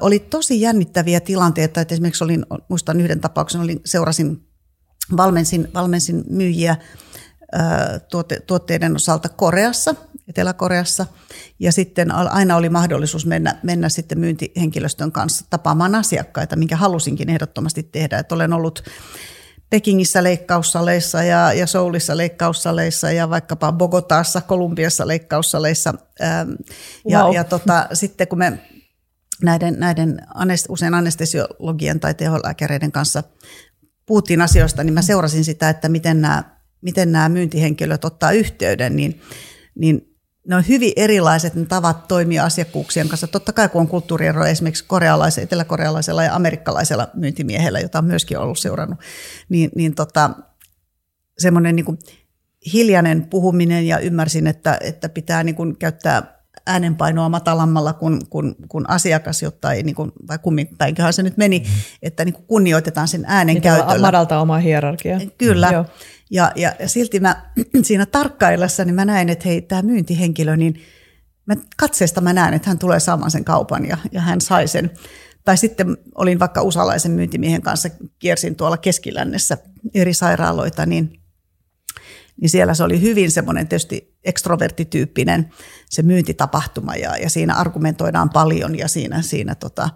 [0.00, 4.48] oli tosi jännittäviä tilanteita, että esimerkiksi olin, muistan yhden tapauksen, olin, seurasin,
[5.16, 6.76] valmensin, valmensin myyjiä
[8.10, 9.94] tuote, tuotteiden osalta Koreassa,
[10.28, 11.06] Etelä-Koreassa,
[11.58, 17.82] ja sitten aina oli mahdollisuus mennä, mennä sitten myyntihenkilöstön kanssa tapaamaan asiakkaita, minkä halusinkin ehdottomasti
[17.82, 18.18] tehdä.
[18.18, 18.82] Että olen ollut
[19.70, 25.94] Pekingissä leikkaussaleissa ja, ja Soulissa leikkaussaleissa ja vaikkapa Bogotaassa, Kolumbiassa leikkaussaleissa.
[26.22, 26.50] Ähm,
[27.08, 27.34] ja, wow.
[27.34, 28.58] ja tota, sitten kun me
[29.42, 30.20] näiden, näiden
[30.68, 33.22] usein anestesiologien tai teholääkäreiden kanssa
[34.06, 36.44] puhuttiin asioista, niin mä seurasin sitä, että miten nämä,
[36.80, 39.20] miten nämä myyntihenkilöt ottaa yhteyden, niin,
[39.74, 40.16] niin
[40.48, 43.26] ne on hyvin erilaiset ne tavat toimia asiakkuuksien kanssa.
[43.26, 48.58] Totta kai kun on kulttuuriero esimerkiksi korealaisella, eteläkorealaisella ja amerikkalaisella myyntimiehellä, jota on myöskin ollut
[48.58, 48.98] seurannut,
[49.48, 50.30] niin, niin tota,
[51.38, 51.98] semmoinen niin
[52.72, 56.35] hiljainen puhuminen ja ymmärsin, että, että pitää niin kuin käyttää
[56.66, 61.58] äänenpainoa matalammalla kuin, kuin, kuin asiakas, jotta ei, niin kuin, vai kumminpäinköhän se nyt meni,
[61.58, 61.64] mm.
[62.02, 64.06] että niin kuin kunnioitetaan sen äänen Niitä käytöllä.
[64.06, 65.20] Madaltaa omaa hierarkiaa.
[65.38, 65.72] Kyllä.
[65.72, 65.84] Mm,
[66.30, 67.50] ja, ja, ja silti mä
[67.82, 70.80] siinä tarkkaillessa niin mä näin, että hei, tämä myyntihenkilö, niin
[71.46, 74.90] mä, katseesta mä näen, että hän tulee saamaan sen kaupan ja, ja hän sai sen.
[75.44, 79.58] Tai sitten olin vaikka usalaisen myyntimiehen kanssa, kiersin tuolla keskilännessä
[79.94, 81.12] eri sairaaloita, niin–
[82.40, 85.50] niin siellä se oli hyvin semmoinen tietysti ekstrovertityyppinen
[85.90, 89.88] se myyntitapahtuma ja, ja siinä argumentoidaan paljon ja siinä, siinä tota,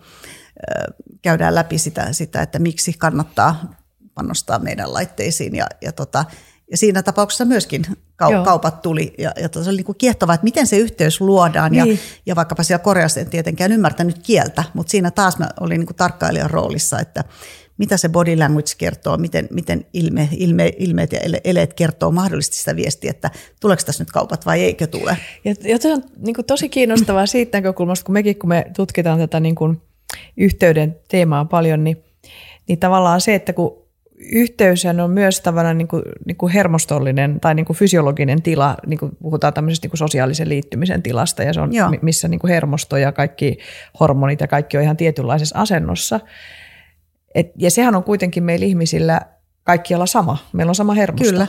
[1.22, 3.74] käydään läpi sitä, sitä, että miksi kannattaa
[4.14, 6.24] panostaa meidän laitteisiin ja, ja, tota,
[6.70, 7.86] ja siinä tapauksessa myöskin
[8.22, 11.72] kau- kaupat tuli ja, ja se oli niin kuin kiehtovaa, että miten se yhteys luodaan
[11.72, 11.88] niin.
[11.88, 15.86] ja, ja vaikkapa siellä Koreassa en tietenkään ymmärtänyt kieltä, mutta siinä taas mä olin niin
[15.86, 17.24] kuin tarkkailijan roolissa, että
[17.80, 22.76] mitä se body language kertoo, miten, miten ilme, ilme, ilmeet ja eleet kertoo mahdollisesti sitä
[22.76, 25.16] viestiä, että tuleeko tässä nyt kaupat vai eikö tule.
[25.44, 29.18] Ja, ja se on niin kuin tosi kiinnostavaa siitä näkökulmasta, kun mekin kun me tutkitaan
[29.18, 29.80] tätä niin kuin
[30.36, 32.04] yhteyden teemaa paljon, niin,
[32.68, 33.80] niin tavallaan se, että kun
[34.32, 38.98] yhteys on myös tavallaan niin kuin, niin kuin hermostollinen tai niin kuin fysiologinen tila, niin
[38.98, 41.90] kuin puhutaan tämmöisestä niin kuin sosiaalisen liittymisen tilasta ja se on Joo.
[42.02, 43.58] missä niin kuin hermosto ja kaikki
[44.00, 46.20] hormonit ja kaikki on ihan tietynlaisessa asennossa–
[47.34, 49.20] et, ja sehän on kuitenkin meillä ihmisillä
[49.64, 50.38] kaikkialla sama.
[50.52, 51.32] Meillä on sama hermosto.
[51.32, 51.46] Kyllä.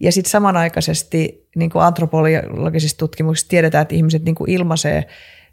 [0.00, 5.06] Ja sitten samanaikaisesti niin kuin antropologisissa tutkimuksissa tiedetään, että ihmiset niin kuin ilmaisee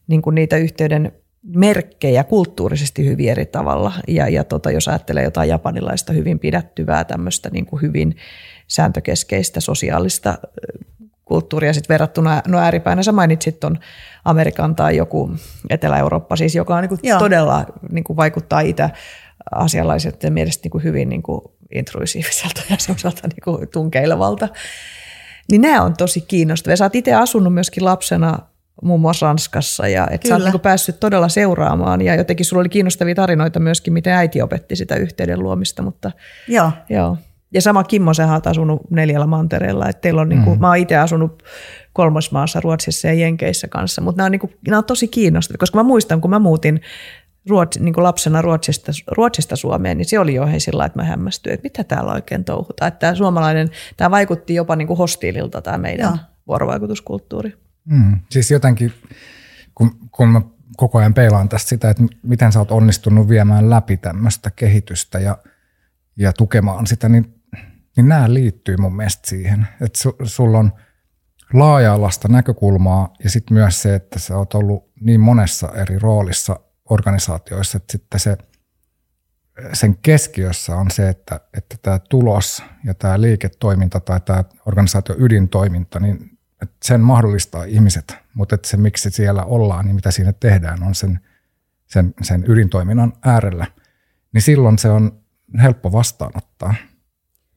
[0.08, 1.12] niin kuin niitä yhteyden
[1.56, 3.94] merkkejä kulttuurisesti hyvin eri tavalla.
[4.08, 8.16] Ja, ja tota, jos ajattelee jotain japanilaista hyvin pidättyvää, tämmöistä niin kuin hyvin
[8.68, 10.38] sääntökeskeistä sosiaalista
[11.26, 13.80] kulttuuria sit verrattuna, no ääripäinä sä mainitsit tuon
[14.26, 15.32] Amerikan tai joku
[15.70, 18.90] Etelä-Eurooppa, siis joka on niin kuin todella niin kuin vaikuttaa itä
[19.52, 21.42] asialaiset mielestä niin kuin hyvin niin kuin
[21.76, 24.50] intruisiiviselta ja semmoiselta niin kuin tunkeilevalta.
[25.52, 26.78] Niin nämä on tosi kiinnostavia.
[26.78, 28.40] Sä oot itse asunut myöskin lapsena
[28.82, 32.70] muun muassa Ranskassa ja että sä oot niin päässyt todella seuraamaan ja jotenkin sulla oli
[32.70, 35.82] kiinnostavia tarinoita myöskin, miten äiti opetti sitä yhteyden luomista.
[35.82, 36.12] Mutta,
[36.48, 36.72] joo.
[36.90, 37.18] joo.
[37.54, 39.90] Ja sama Kimmo, sä oot asunut neljällä mantereella.
[39.90, 40.62] Että teillä on, niin kuin, mm.
[40.62, 41.44] Mä oon itse asunut
[41.94, 45.78] kolmosmaassa, Ruotsissa ja Jenkeissä kanssa, mutta nämä on, niin kuin, nämä on tosi kiinnostavia, koska
[45.78, 46.82] mä muistan, kun mä muutin
[47.50, 51.04] Ruotsi, niin kuin lapsena Ruotsista, Ruotsista Suomeen, niin se oli jo he sillä että mä
[51.04, 52.88] hämmästyin, että mitä täällä oikein touhutaan.
[52.88, 56.18] Että tämä suomalainen, tämä vaikutti jopa niin kuin hostiililta tämä meidän Joo.
[56.48, 57.54] vuorovaikutuskulttuuri.
[57.86, 58.94] Mm, siis jotenkin,
[59.76, 60.42] kun, kun mä
[60.78, 65.38] koko ajan peilaan tästä sitä, että miten sä oot onnistunut viemään läpi tämmöistä kehitystä ja,
[66.18, 67.42] ja tukemaan sitä, niin,
[67.98, 70.72] niin nämä liittyy mun mielestä siihen, että su, sulla on
[71.54, 77.78] laaja-alasta näkökulmaa ja sitten myös se, että sä oot ollut niin monessa eri roolissa organisaatioissa,
[77.78, 78.38] että sitten se,
[79.74, 86.00] sen keskiössä on se, että, että tämä tulos ja tämä liiketoiminta tai tämä organisaation ydintoiminta,
[86.00, 90.84] niin että sen mahdollistaa ihmiset, mutta että se miksi siellä ollaan, niin mitä siinä tehdään,
[90.84, 91.20] on sen,
[91.86, 93.66] sen, sen ydintoiminnan äärellä,
[94.34, 95.20] niin silloin se on
[95.62, 96.76] helppo vastaanottaa,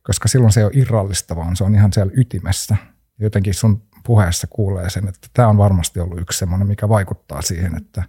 [0.02, 2.76] koska silloin se ei ole irrallista, vaan se on ihan siellä ytimessä.
[3.18, 7.76] Jotenkin sun puheessa kuulee sen, että tämä on varmasti ollut yksi semmoinen, mikä vaikuttaa siihen,
[7.76, 8.02] että,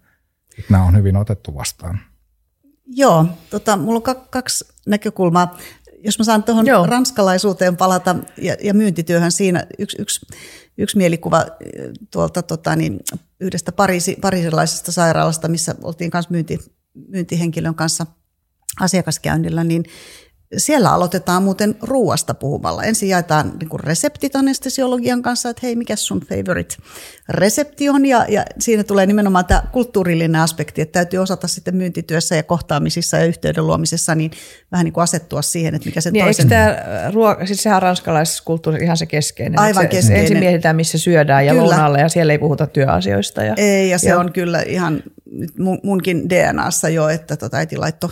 [0.59, 1.99] että nämä on hyvin otettu vastaan.
[2.85, 5.57] Joo, tota, mulla on kaksi näkökulmaa.
[6.05, 10.25] Jos mä saan tuohon ranskalaisuuteen palata ja, ja myyntityöhön siinä, yksi, yksi,
[10.77, 12.99] yksi mielikuva eh, tuolta tota, niin,
[13.39, 16.59] yhdestä parisi, parisilaisesta sairaalasta, missä oltiin kanssa myynti,
[17.07, 18.05] myyntihenkilön kanssa
[18.79, 19.83] asiakaskäynnillä, niin
[20.57, 22.83] siellä aloitetaan muuten ruuasta puhumalla.
[22.83, 26.75] Ensin jaetaan niin kuin reseptit anestesiologian kanssa, että hei, mikä sun favorite
[27.29, 28.05] resepti on.
[28.05, 33.17] Ja, ja siinä tulee nimenomaan tämä kulttuurillinen aspekti, että täytyy osata sitten myyntityössä ja kohtaamisissa
[33.17, 34.31] ja yhteyden luomisessa niin
[34.71, 36.45] vähän niin kuin asettua siihen, että mikä se niin, toisen...
[36.45, 39.59] Eikö tämä ruoka, siis sehän on ranskalaisessa kulttuurissa ihan se keskeinen.
[39.59, 40.21] Aivan se, keskeinen.
[40.21, 43.43] Ensin mietitään, missä syödään ja lounaalle ja siellä ei puhuta työasioista.
[43.43, 44.19] Ja, ei, ja se joo.
[44.19, 45.03] on kyllä ihan
[45.83, 48.09] munkin DNAssa jo, että tota äiti laittoi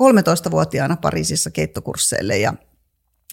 [0.00, 2.54] 13-vuotiaana Pariisissa keittokursseille ja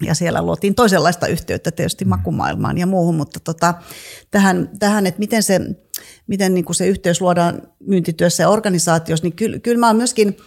[0.02, 2.10] ja siellä luotiin toisenlaista yhteyttä tietysti mm.
[2.10, 3.73] makumaailmaan ja muuhun, mutta tota,
[4.32, 5.62] tähän, tähän, että miten se,
[6.28, 10.38] miten niin kuin se yhteys luodaan myyntityössä ja organisaatiossa, niin kyllä, kyllä mä oon myöskin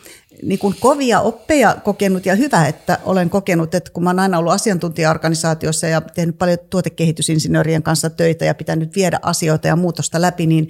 [0.43, 4.39] niin kuin kovia oppeja kokenut ja hyvä, että olen kokenut, että kun mä oon aina
[4.39, 10.47] ollut asiantuntijaorganisaatiossa ja tehnyt paljon tuotekehitysinsinöörien kanssa töitä ja pitänyt viedä asioita ja muutosta läpi,
[10.47, 10.69] niin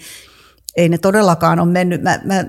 [0.77, 2.03] ei ne todellakaan ole mennyt.
[2.03, 2.45] Mä, mä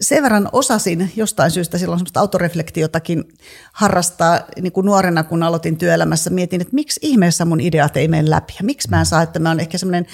[0.00, 3.24] sen verran osasin jostain syystä silloin semmoista autoreflektiotakin
[3.72, 6.30] harrastaa niin kuin nuorena, kun aloitin työelämässä.
[6.30, 9.38] Mietin, että miksi ihmeessä mun ideat ei mene läpi ja miksi mä en saa, että
[9.38, 10.06] mä olen ehkä semmoinen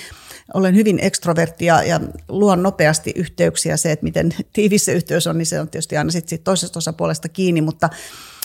[0.55, 3.77] olen hyvin ekstrovertti ja, ja luon nopeasti yhteyksiä.
[3.77, 7.29] Se, että miten tiivis se yhteys on, niin se on tietysti aina sit, toisesta osapuolesta
[7.29, 7.90] kiinni, mutta,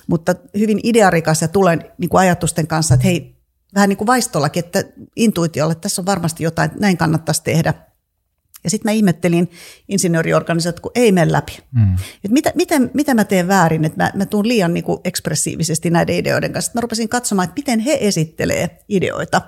[0.08, 3.36] mutta hyvin idearikas ja tulen niin kuin ajatusten kanssa, että hei,
[3.76, 4.84] vähän niin kuin vaistollakin, että
[5.16, 7.74] intuitiolle tässä on varmasti jotain, näin kannattaisi tehdä–
[8.64, 9.52] ja sitten mä ihmettelin
[9.88, 11.60] insinööriorganisaatio, kun ei mene läpi.
[11.72, 11.96] Mm.
[12.24, 15.90] Et mitä, miten, mitä mä teen väärin, että mä, mä tuun liian niin kuin ekspressiivisesti
[15.90, 16.72] näiden ideoiden kanssa.
[16.76, 19.42] Mä rupesin katsomaan, että miten he esittelee ideoita.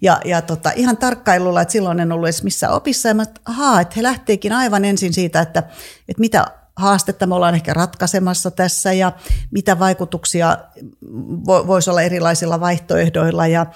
[0.00, 3.08] Ja, ja tota, ihan tarkkailulla, että silloin en ollut edes missään opissa.
[3.08, 5.62] Ja mä, että ahaa, että he lähteekin aivan ensin siitä, että,
[6.08, 9.12] että mitä haastetta me ollaan ehkä ratkaisemassa tässä ja
[9.50, 10.58] mitä vaikutuksia
[11.46, 13.66] voisi olla erilaisilla vaihtoehdoilla ja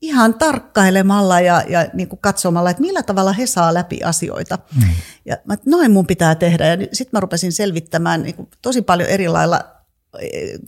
[0.00, 4.58] ihan tarkkailemalla ja, ja niin kuin katsomalla, että millä tavalla he saa läpi asioita.
[4.74, 4.88] Mm.
[5.24, 6.66] Ja mä, noin mun pitää tehdä.
[6.66, 9.64] Ja sitten mä rupesin selvittämään niin kuin tosi paljon eri lailla,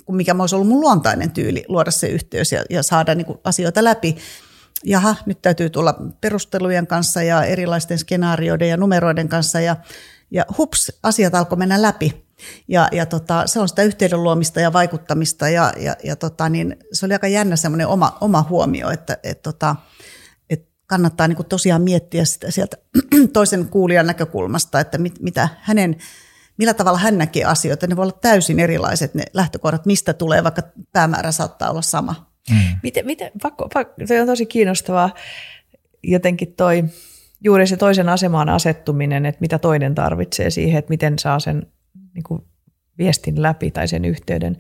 [0.05, 3.39] kuin mikä olisi ollut mun luontainen tyyli luoda se yhteys ja, ja saada niin kuin
[3.45, 4.17] asioita läpi.
[4.85, 9.77] Jaha, nyt täytyy tulla perustelujen kanssa ja erilaisten skenaarioiden ja numeroiden kanssa ja,
[10.31, 12.27] ja hups, asiat alkoi mennä läpi.
[12.69, 16.77] Ja, ja tota, se on sitä yhteyden luomista ja vaikuttamista ja, ja, ja tota, niin
[16.93, 19.77] se oli aika jännä semmoinen oma, oma huomio, että et, tota,
[20.51, 22.77] et kannattaa niin tosiaan miettiä sitä sieltä
[23.33, 25.97] toisen kuulijan näkökulmasta, että mit, mitä hänen,
[26.57, 27.87] millä tavalla hän näkee asioita.
[27.87, 30.63] Ne voi olla täysin erilaiset ne lähtökohdat, mistä tulee, vaikka
[30.93, 32.31] päämäärä saattaa olla sama.
[32.51, 32.57] Mm.
[32.83, 35.11] Miten, miten, pakko, pakko, se on tosi kiinnostavaa
[36.03, 36.85] jotenkin toi,
[37.41, 41.67] juuri se toisen asemaan asettuminen, että mitä toinen tarvitsee siihen, että miten saa sen
[42.15, 42.43] niin kuin
[42.99, 44.57] viestin läpi tai sen yhteyden.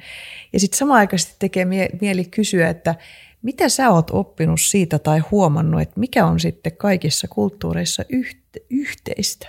[0.52, 2.94] Ja sitten samanaikaisesti tekee mie- mieli kysyä, että
[3.42, 9.48] mitä sä oot oppinut siitä tai huomannut, että mikä on sitten kaikissa kulttuureissa yhte- yhteistä,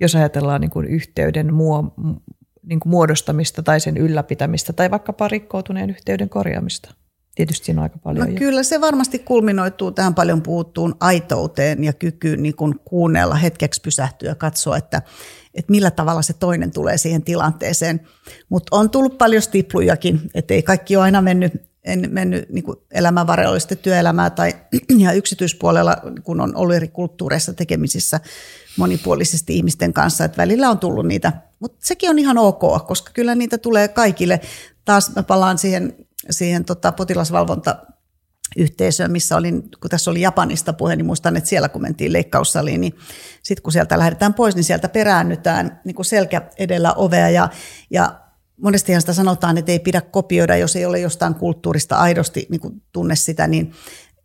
[0.00, 2.14] jos ajatellaan niin kuin yhteyden muo-
[2.62, 6.94] niin kuin muodostamista tai sen ylläpitämistä tai vaikkapa rikkoutuneen yhteyden korjaamista?
[7.36, 8.28] Tietysti siinä on aika paljon.
[8.28, 13.80] No kyllä se varmasti kulminoituu tähän paljon puhuttuun aitouteen ja kykyyn niin kuin kuunnella, hetkeksi
[13.80, 15.02] pysähtyä ja katsoa, että,
[15.54, 18.00] että millä tavalla se toinen tulee siihen tilanteeseen.
[18.48, 21.52] Mutta on tullut paljon stiplujakin, että ei kaikki ole aina mennyt,
[21.84, 24.54] en, mennyt niin kuin elämän varrella työelämää tai
[24.98, 28.20] ja yksityispuolella, kun on ollut eri kulttuureissa tekemisissä
[28.76, 33.34] monipuolisesti ihmisten kanssa, että välillä on tullut niitä, mutta sekin on ihan ok, koska kyllä
[33.34, 34.40] niitä tulee kaikille.
[34.84, 37.76] Taas mä palaan siihen, siihen tota potilasvalvonta
[38.56, 42.80] yhteisöön, missä olin, kun tässä oli Japanista puhe, niin muistan, että siellä kun mentiin leikkaussaliin,
[42.80, 42.94] niin
[43.42, 47.48] sitten kun sieltä lähdetään pois, niin sieltä peräännytään niin kuin selkä edellä ovea ja,
[47.90, 48.20] ja
[48.56, 52.82] monestihan sitä sanotaan, että ei pidä kopioida, jos ei ole jostain kulttuurista aidosti niin kuin
[52.92, 53.72] tunne sitä, niin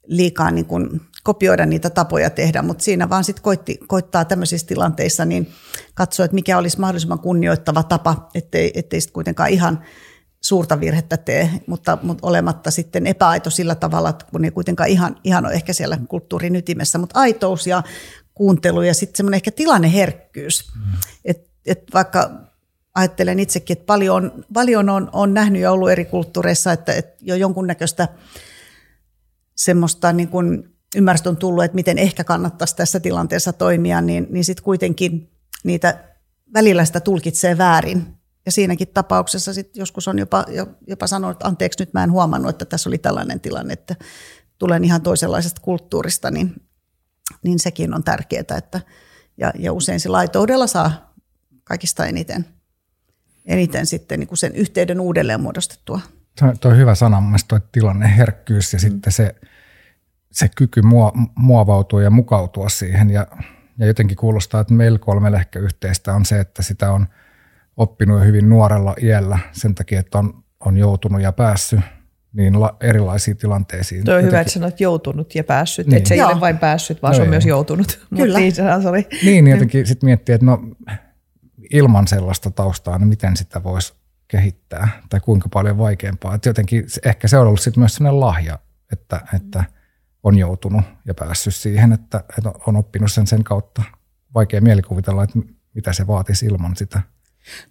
[0.04, 3.44] liikaa niin kuin kopioida niitä tapoja tehdä, mutta siinä vaan sitten
[3.88, 5.52] koittaa tämmöisissä tilanteissa niin
[5.94, 9.84] katsoa, että mikä olisi mahdollisimman kunnioittava tapa, ettei, ettei sitten kuitenkaan ihan
[10.41, 15.15] suurta virhettä tee, mutta, mutta olematta sitten epäaito sillä tavalla, että kun ei kuitenkaan ihan,
[15.23, 17.84] ihan ole ehkä siellä kulttuurin ytimessä, mutta aitous ja
[18.34, 20.71] kuuntelu ja sitten semmoinen ehkä tilanneherkkyys.
[20.75, 20.82] Mm.
[21.25, 22.32] Et, et vaikka
[22.95, 27.36] ajattelen itsekin, että paljon, paljon on, on nähnyt ja ollut eri kulttuureissa, että, että jo
[27.36, 28.08] jonkunnäköistä
[29.56, 34.45] semmoista niin kuin ymmärrystä on tullut, että miten ehkä kannattaisi tässä tilanteessa toimia, niin, niin
[34.45, 35.32] sitten kuitenkin
[35.63, 36.04] niitä
[36.54, 38.21] välillä sitä tulkitsee väärin.
[38.45, 40.45] Ja siinäkin tapauksessa sit joskus on jopa,
[40.88, 43.95] jopa sanonut, että anteeksi nyt mä en huomannut, että tässä oli tällainen tilanne, että
[44.58, 46.54] tulen ihan toisenlaisesta kulttuurista, niin,
[47.43, 48.58] niin sekin on tärkeää.
[48.58, 48.82] Että,
[49.38, 51.13] ja, ja usein sillä laitoudella saa
[51.63, 52.45] kaikista eniten,
[53.45, 55.99] eniten sitten niin kuin sen yhteyden uudelleen muodostettua.
[56.60, 58.82] Tuo on hyvä sana, mun tuo tilanne, herkkyys ja mm.
[58.82, 59.36] sitten se,
[60.32, 60.82] se kyky
[61.36, 63.10] muovautua ja mukautua siihen.
[63.10, 63.27] Ja,
[63.77, 67.08] ja jotenkin kuulostaa, että meillä kolmelle ehkä yhteistä on se, että sitä on
[67.78, 71.80] oppinut jo hyvin nuorella iällä sen takia, että on, on joutunut ja päässyt
[72.34, 74.06] niin la, erilaisiin tilanteisiin.
[74.06, 75.98] Tuo on hyvä, että sanoit joutunut ja päässyt, niin.
[75.98, 77.30] että se ei ole vain päässyt, vaan no se on joo.
[77.30, 78.08] myös joutunut.
[78.16, 78.40] Kyllä.
[78.40, 79.08] niin, se oli.
[79.24, 80.60] Niin, jotenkin sitten miettii, että no
[81.74, 83.94] ilman sellaista taustaa, niin miten sitä voisi
[84.28, 86.36] kehittää tai kuinka paljon vaikeampaa.
[86.36, 88.60] Että jotenkin ehkä se on ollut sitten myös sellainen lahja,
[88.92, 89.64] että, että
[90.24, 93.84] on joutunut ja päässyt siihen, että, että on oppinut sen sen kautta.
[94.36, 95.40] Vaikea mielikuvitella, että
[95.74, 97.02] mitä se vaatisi ilman sitä.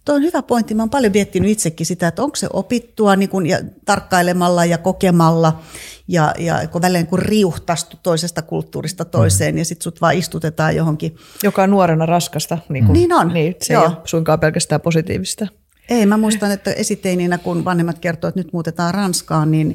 [0.04, 0.74] Tuo on hyvä pointti.
[0.74, 4.78] Mä oon paljon miettinyt itsekin sitä, että onko se opittua niin kun, ja tarkkailemalla ja
[4.78, 5.62] kokemalla
[6.08, 9.58] ja, ja kun välein kun riuhtastu toisesta kulttuurista toiseen mm.
[9.58, 11.16] ja sitten sut vaan istutetaan johonkin.
[11.42, 12.58] Joka on nuorena raskasta.
[12.68, 13.28] Niin, kuin, niin on.
[13.28, 13.82] Niin, se Joo.
[13.82, 15.46] ei ole suinkaan pelkästään positiivista.
[15.88, 19.68] Ei, mä muistan, että esiteininä, kun vanhemmat kertoivat, että nyt muutetaan Ranskaan, niin,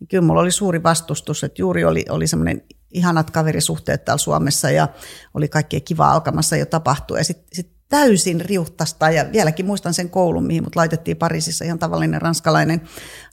[0.00, 4.70] niin kyllä mulla oli suuri vastustus, että juuri oli, oli semmoinen ihanat kaverisuhteet täällä Suomessa
[4.70, 4.88] ja
[5.34, 7.18] oli kaikkea kivaa alkamassa jo tapahtua.
[7.18, 11.64] Ja sitten sit täysin riuhtasta ja vieläkin muistan sen koulun, mihin mut laitettiin Pariisissa.
[11.64, 12.80] Ihan tavallinen ranskalainen,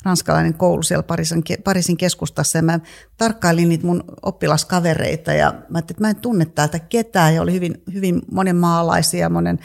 [0.06, 2.58] ranskalainen koulu siellä Pariisin, Pariisin keskustassa.
[2.58, 2.80] Ja mä
[3.18, 7.36] tarkkailin niitä mun oppilaskavereita ja mä että mä en tunne täältä ketään.
[7.36, 9.60] Ja oli hyvin, hyvin monen maalaisia, monen,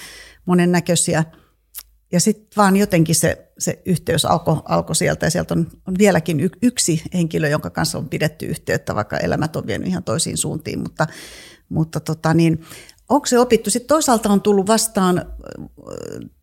[0.46, 1.24] monen näköisiä
[2.12, 5.26] ja sitten vaan jotenkin se, se yhteys alkoi alko sieltä.
[5.26, 9.66] Ja sieltä on, on vieläkin yksi henkilö, jonka kanssa on pidetty yhteyttä, vaikka elämät on
[9.66, 11.06] vienyt ihan toisiin suuntiin, mutta,
[11.68, 12.64] mutta tota niin,
[13.08, 13.70] onko se opittu?
[13.70, 15.24] Sitten toisaalta on tullut vastaan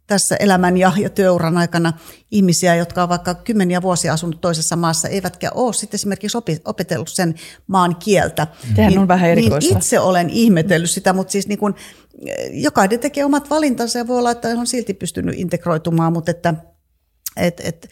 [0.09, 1.93] tässä elämän ja, ja työuran aikana
[2.31, 7.09] ihmisiä, jotka ovat vaikka kymmeniä vuosia asunut toisessa maassa, eivätkä ole sitten esimerkiksi opi, opetellut
[7.09, 7.35] sen
[7.67, 8.47] maan kieltä.
[8.75, 9.69] Sehän niin, on vähän niin erikoista.
[9.69, 11.75] Niin itse olen ihmetellyt sitä, mutta siis niin kuin,
[12.51, 16.53] jokainen tekee omat valintansa ja voi olla, että on silti pystynyt integroitumaan, mutta että
[17.37, 17.89] et, et,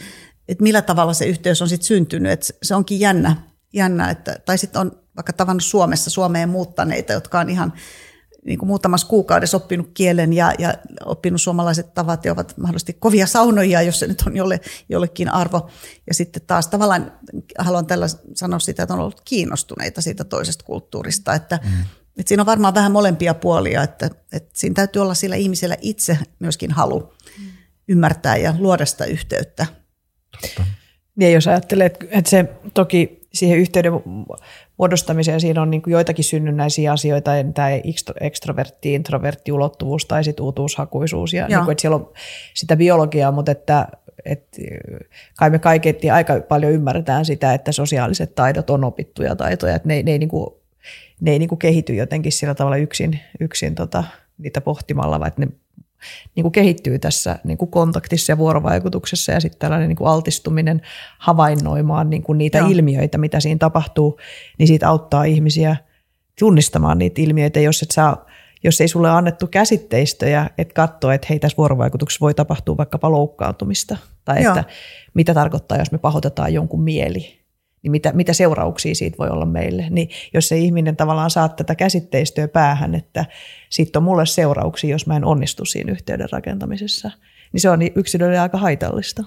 [0.47, 3.35] et millä tavalla se yhteys on sitten syntynyt, että se onkin jännä,
[3.73, 7.73] jännä että, tai sitten on vaikka tavannut Suomessa Suomeen muuttaneita, jotka on ihan
[8.47, 10.73] niin kuin muutamassa kuukaudessa oppinut kielen ja, ja
[11.05, 15.69] oppinut suomalaiset tavat ja ovat mahdollisesti kovia saunoja, jos se nyt on jolle, jollekin arvo.
[16.07, 17.11] Ja sitten taas tavallaan
[17.57, 21.81] haluan tällä sanoa sitä, että on ollut kiinnostuneita siitä toisesta kulttuurista, että, mm.
[22.17, 26.17] että siinä on varmaan vähän molempia puolia, että, että siinä täytyy olla sillä ihmisellä itse
[26.39, 26.99] myöskin halu
[27.39, 27.45] mm.
[27.87, 29.65] ymmärtää ja luoda sitä yhteyttä.
[30.41, 30.63] Totta.
[31.19, 33.91] Ja jos ajattelee, että se toki siihen yhteyden
[34.77, 35.41] muodostamiseen.
[35.41, 37.69] Siinä on niin kuin joitakin synnynnäisiä asioita, tämä
[38.21, 42.13] ekstrovertti, introvertti ulottuvuus tai sitten uutuushakuisuus ja niin kuin, että siellä on
[42.53, 43.87] sitä biologiaa, mutta että,
[44.25, 44.61] että
[45.37, 50.03] kai me kaiketi aika paljon ymmärretään sitä, että sosiaaliset taidot on opittuja taitoja, että ne,
[50.03, 50.49] ne ei, niin kuin,
[51.21, 54.03] ne ei niin kuin kehity jotenkin sillä tavalla yksin, yksin tota,
[54.37, 55.47] niitä pohtimalla, vaan että ne
[56.35, 60.81] niin kuin kehittyy tässä niin kuin kontaktissa ja vuorovaikutuksessa ja sitten tällainen niin kuin altistuminen
[61.17, 62.67] havainnoimaan niin kuin niitä Joo.
[62.67, 64.19] ilmiöitä, mitä siinä tapahtuu,
[64.57, 65.75] niin siitä auttaa ihmisiä
[66.39, 68.25] tunnistamaan niitä ilmiöitä, jos et saa
[68.63, 73.97] jos ei sulle annettu käsitteistöjä, että katsoa, että hei tässä vuorovaikutuksessa voi tapahtua vaikkapa loukkaantumista,
[74.25, 74.55] tai Joo.
[74.55, 74.71] että
[75.13, 77.39] mitä tarkoittaa, jos me pahoitetaan jonkun mieli,
[77.83, 79.87] niin mitä, mitä seurauksia siitä voi olla meille.
[79.89, 83.25] Niin jos se ihminen tavallaan saa tätä käsitteistöä päähän, että
[83.69, 87.11] siitä on mulle seurauksia, jos mä en onnistu siinä yhteyden rakentamisessa,
[87.53, 89.23] niin se on yksilölle aika haitallista.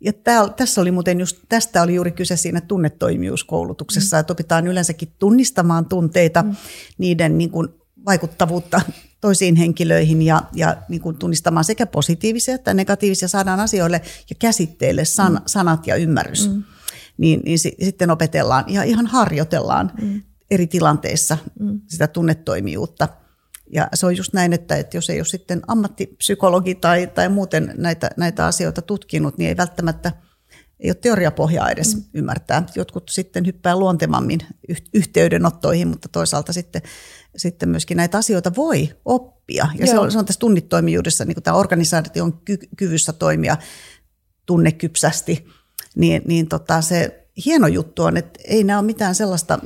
[0.00, 4.20] Ja tää, tässä oli muuten just, tästä oli juuri kyse siinä tunnetoimijuuskoulutuksessa, mm.
[4.20, 6.56] että opitaan yleensäkin tunnistamaan tunteita, mm.
[6.98, 7.68] niiden niin kuin
[8.06, 8.80] vaikuttavuutta
[9.20, 15.04] toisiin henkilöihin ja, ja niin kuin tunnistamaan sekä positiivisia että negatiivisia, saadaan asioille ja käsitteille
[15.04, 15.40] san, mm.
[15.46, 16.50] sanat ja ymmärrys.
[16.50, 16.64] Mm
[17.16, 20.22] niin, niin si, sitten opetellaan ja ihan harjoitellaan mm.
[20.50, 21.80] eri tilanteissa mm.
[21.86, 23.08] sitä tunnetoimijuutta.
[23.72, 27.74] Ja se on just näin, että, että jos ei ole sitten ammattipsykologi tai, tai muuten
[27.78, 30.12] näitä, näitä asioita tutkinut, niin ei välttämättä
[30.80, 32.02] ei ole teoriapohjaa edes mm.
[32.14, 32.66] ymmärtää.
[32.74, 34.40] Jotkut sitten hyppää luontevammin
[34.94, 36.82] yhteydenottoihin, mutta toisaalta sitten,
[37.36, 39.68] sitten myöskin näitä asioita voi oppia.
[39.78, 43.56] Ja se on, se on tässä tunnitoimijuudessa, niin kuin tämä organisaatio on ky- kyvyssä toimia
[44.46, 45.44] tunnekypsästi–
[45.94, 49.58] niin, niin tota, se hieno juttu on, että ei nämä ole mitään sellaista,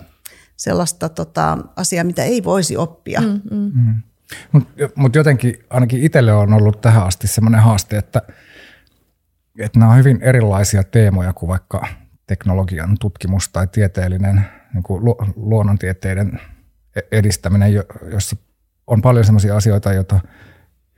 [0.56, 3.20] sellaista tota, asiaa, mitä ei voisi oppia.
[3.20, 3.72] Mm, mm.
[3.74, 3.94] Mm.
[4.52, 8.22] Mutta mut jotenkin ainakin itselle on ollut tähän asti sellainen haaste, että,
[9.58, 11.86] että nämä on hyvin erilaisia teemoja kuin vaikka
[12.26, 15.04] teknologian tutkimus tai tieteellinen niin kuin
[15.36, 16.40] luonnontieteiden
[16.96, 17.72] e-, edistäminen,
[18.12, 18.36] jossa
[18.86, 20.20] on paljon sellaisia asioita, joita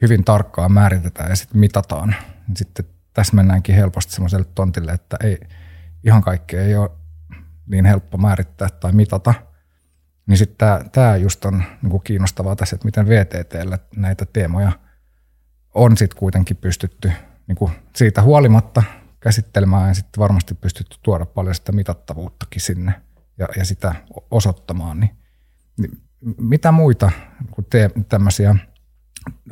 [0.02, 2.14] hyvin tarkkaan määritetään ja sitten mitataan.
[2.54, 5.40] Sitten tässä mennäänkin helposti semmoiselle tontille, että ei,
[6.04, 6.90] ihan kaikkea ei ole
[7.66, 9.34] niin helppo määrittää tai mitata.
[10.26, 14.72] Niin sitten tämä, just on niin kuin kiinnostavaa tässä, että miten VTTllä näitä teemoja
[15.74, 17.12] on sitten kuitenkin pystytty
[17.46, 18.82] niin kuin siitä huolimatta
[19.20, 22.92] käsittelemään ja sitten varmasti pystytty tuoda paljon sitä mitattavuuttakin sinne
[23.38, 23.94] ja, ja sitä
[24.30, 25.00] osoittamaan.
[25.00, 25.16] Niin,
[25.76, 26.02] niin
[26.38, 27.10] mitä muita
[27.50, 28.54] kun te tämmöisiä,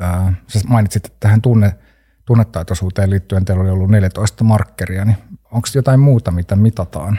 [0.00, 1.78] ää, sä mainitsit, että tähän tunne,
[2.28, 5.16] tunnetaitoisuuteen liittyen teillä oli ollut 14 markkeria, niin
[5.52, 7.18] onko jotain muuta, mitä mitataan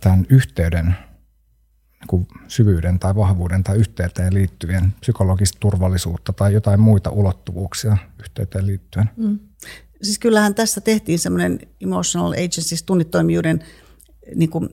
[0.00, 0.96] tämän yhteyden
[2.12, 9.10] niin syvyyden tai vahvuuden tai yhteyteen liittyvien psykologista turvallisuutta tai jotain muita ulottuvuuksia yhteyteen liittyen?
[9.16, 9.38] Mm.
[10.02, 13.64] Siis kyllähän tässä tehtiin semmoinen emotional agency, siis tunnitoimijuuden,
[14.34, 14.68] niin kuin,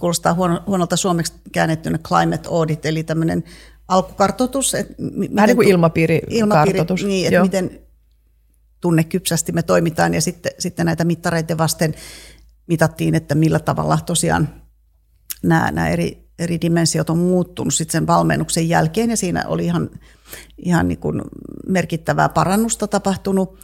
[0.00, 3.44] kuulostaa huono, huonolta suomeksi käännettynä climate audit, eli tämmöinen
[3.90, 4.74] alkukartoitus.
[4.74, 4.94] Että
[5.34, 7.00] Vähän niin kuin ilmapiirikartoitus.
[7.00, 7.44] Ilmapiiri, niin, että Joo.
[7.44, 7.80] miten
[8.80, 11.94] tunnekypsästi me toimitaan ja sitten, sitten näitä mittareiden vasten
[12.66, 14.48] mitattiin, että millä tavalla tosiaan
[15.42, 19.90] nämä, nämä eri, eri dimensiot on muuttunut sitten sen valmennuksen jälkeen ja siinä oli ihan,
[20.58, 21.22] ihan niin kuin
[21.66, 23.58] merkittävää parannusta tapahtunut.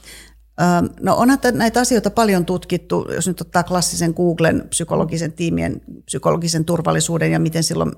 [1.00, 7.32] No onhan näitä asioita paljon tutkittu, jos nyt ottaa klassisen Googlen psykologisen tiimien psykologisen turvallisuuden
[7.32, 7.92] ja miten silloin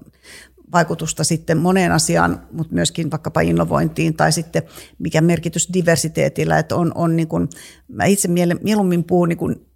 [0.72, 4.62] vaikutusta sitten moneen asiaan, mutta myöskin vaikkapa innovointiin tai sitten
[4.98, 7.48] mikä merkitys diversiteetillä, että on, on niin kuin,
[7.88, 8.28] mä itse
[8.62, 9.66] mieluummin puhun niin kuin,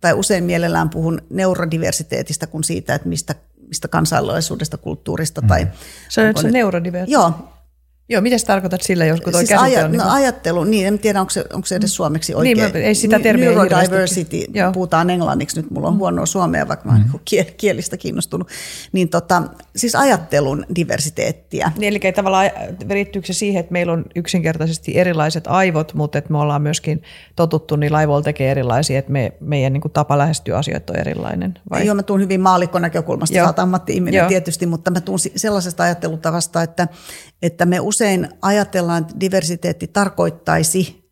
[0.00, 3.34] tai usein mielellään puhun neurodiversiteetistä kuin siitä, että mistä,
[3.68, 5.64] mistä kansainvälisuudesta, kulttuurista tai...
[5.64, 5.70] Mm.
[6.08, 7.12] Se on se neurodiversiteetti.
[7.12, 7.59] Joo,
[8.10, 9.92] Joo, mitä sä tarkoitat sillä, jos toi siis aja, on...
[9.92, 12.58] Niin ajattelu, niin en tiedä, onko se, onko se edes suomeksi oikein.
[12.58, 14.36] Niin, ei sitä termiä Neurodiversity,
[14.72, 17.44] puhutaan englanniksi, nyt mulla on huonoa suomea, vaikka mä olen mm.
[17.56, 18.48] kielistä kiinnostunut.
[18.92, 19.42] Niin tota,
[19.76, 21.72] siis ajattelun diversiteettiä.
[21.78, 22.50] Niin, eli tavallaan
[22.90, 27.02] riittyykö se siihen, että meillä on yksinkertaisesti erilaiset aivot, mutta että me ollaan myöskin
[27.36, 31.54] totuttu niin laivoilla tekee erilaisia, että me, meidän niin kuin tapa lähestyä asioita on erilainen?
[31.70, 31.86] Vai?
[31.86, 36.88] Joo, mä tuun hyvin maalikkonäkökulmasta, sä oot ammatti-ihminen tietysti, mutta mä tuun sellaisesta ajattelutavasta, että,
[37.42, 37.99] että me usein
[38.42, 41.10] ajatellaan, että diversiteetti tarkoittaisi,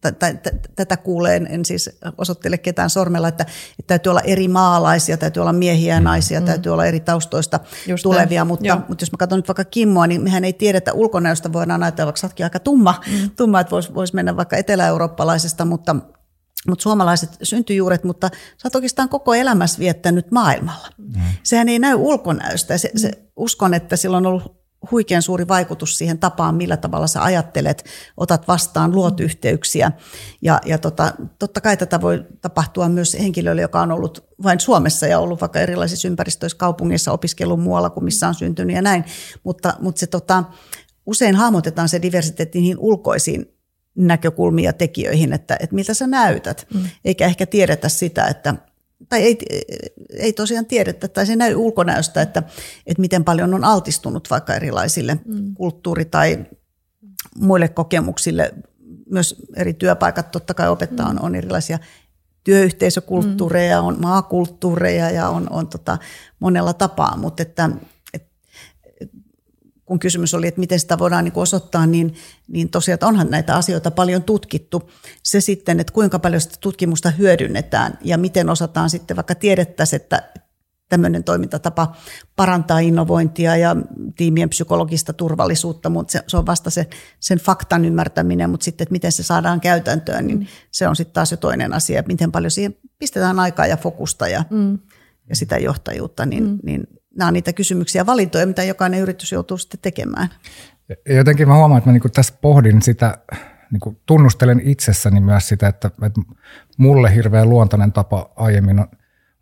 [0.00, 0.38] tai
[0.76, 3.46] tätä kuulee, en siis osoittele ketään sormella, että,
[3.78, 6.46] että täytyy olla eri maalaisia, täytyy olla miehiä ja mm, naisia, mm.
[6.46, 10.22] täytyy olla eri taustoista Just tulevia, mutta, mutta jos mä katson nyt vaikka Kimmoa, niin
[10.22, 13.30] mehän ei tiedetä ulkonäöstä, voidaan ajatella, vaikka aika tumma, mm.
[13.36, 15.96] tumma että voisi vois mennä vaikka etelä-eurooppalaisesta, mutta
[16.68, 20.88] mutta suomalaiset syntyjuuret, mutta sä oot oikeastaan koko elämässä viettänyt maailmalla.
[20.98, 21.22] Mm.
[21.42, 22.78] Sehän ei näy ulkonäöstä.
[22.78, 24.57] Se, se, uskon, että sillä on ollut
[24.90, 27.84] huikean suuri vaikutus siihen tapaan, millä tavalla sä ajattelet,
[28.16, 29.92] otat vastaan, luot yhteyksiä.
[30.42, 35.06] Ja, ja tota, totta kai tätä voi tapahtua myös henkilölle, joka on ollut vain Suomessa
[35.06, 39.04] ja ollut vaikka erilaisissa ympäristöissä, kaupungeissa, opiskellut muualla kuin missä on syntynyt ja näin.
[39.44, 40.44] Mutta, mutta se tota,
[41.06, 43.58] usein hahmotetaan se diversiteetti niihin ulkoisiin
[43.94, 46.80] näkökulmia tekijöihin, että, että miltä sä näytät, mm.
[47.04, 48.54] eikä ehkä tiedetä sitä, että
[49.08, 49.38] tai ei,
[50.10, 52.42] ei tosiaan tiedetä, tai se näy ulkonäöstä, että,
[52.86, 55.54] että miten paljon on altistunut vaikka erilaisille mm.
[55.54, 56.46] kulttuuri- tai
[57.40, 58.54] muille kokemuksille.
[59.10, 61.18] Myös eri työpaikat totta kai opettaa, mm.
[61.18, 61.78] on, on erilaisia
[62.44, 63.88] työyhteisökulttuureja, mm.
[63.88, 65.98] on maakulttuureja ja on, on tota
[66.40, 67.70] monella tapaa, mutta että
[69.88, 72.14] kun kysymys oli, että miten sitä voidaan niin osoittaa, niin,
[72.48, 74.90] niin tosiaan että onhan näitä asioita paljon tutkittu.
[75.22, 80.32] Se sitten, että kuinka paljon sitä tutkimusta hyödynnetään ja miten osataan sitten vaikka tiedettäisiin, että
[80.88, 81.96] tämmöinen toimintatapa
[82.36, 83.76] parantaa innovointia ja
[84.16, 86.86] tiimien psykologista turvallisuutta, mutta se, se on vasta se,
[87.20, 90.46] sen faktan ymmärtäminen, mutta sitten, että miten se saadaan käytäntöön, niin mm.
[90.70, 94.44] se on sitten taas jo toinen asia, miten paljon siihen pistetään aikaa ja fokusta ja,
[94.50, 94.78] mm.
[95.28, 96.58] ja sitä johtajuutta, niin, mm.
[96.62, 96.86] niin
[97.18, 100.28] nämä on niitä kysymyksiä ja valintoja, mitä jokainen yritys joutuu sitten tekemään.
[101.08, 103.18] Jotenkin mä huomaan, että mä niin tässä pohdin sitä,
[103.72, 106.20] niin kuin tunnustelen itsessäni myös sitä, että, että
[106.76, 108.80] mulle hirveän luontainen tapa aiemmin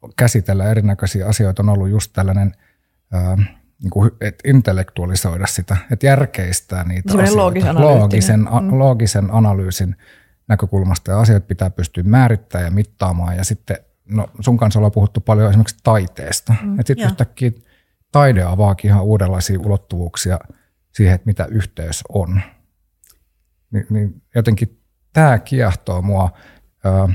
[0.02, 2.52] on käsitellä erinäköisiä asioita on ollut just tällainen,
[3.12, 3.36] ää,
[3.82, 7.36] niin kuin, että intellektualisoida sitä, että järkeistää niitä asioita.
[7.80, 8.78] Loogisen, a, mm.
[8.78, 9.96] loogisen analyysin
[10.48, 13.76] näkökulmasta ja asiat pitää pystyä määrittämään ja mittaamaan ja sitten
[14.08, 16.54] no sun kanssa ollaan puhuttu paljon esimerkiksi taiteesta.
[16.62, 17.50] Mm, että sitten yhtäkkiä
[18.16, 20.38] taide avaakin ihan uudenlaisia ulottuvuuksia
[20.94, 22.40] siihen, että mitä yhteys on.
[23.70, 24.80] Ni, niin jotenkin
[25.12, 26.30] tämä kiehtoo mua
[26.84, 27.08] ää,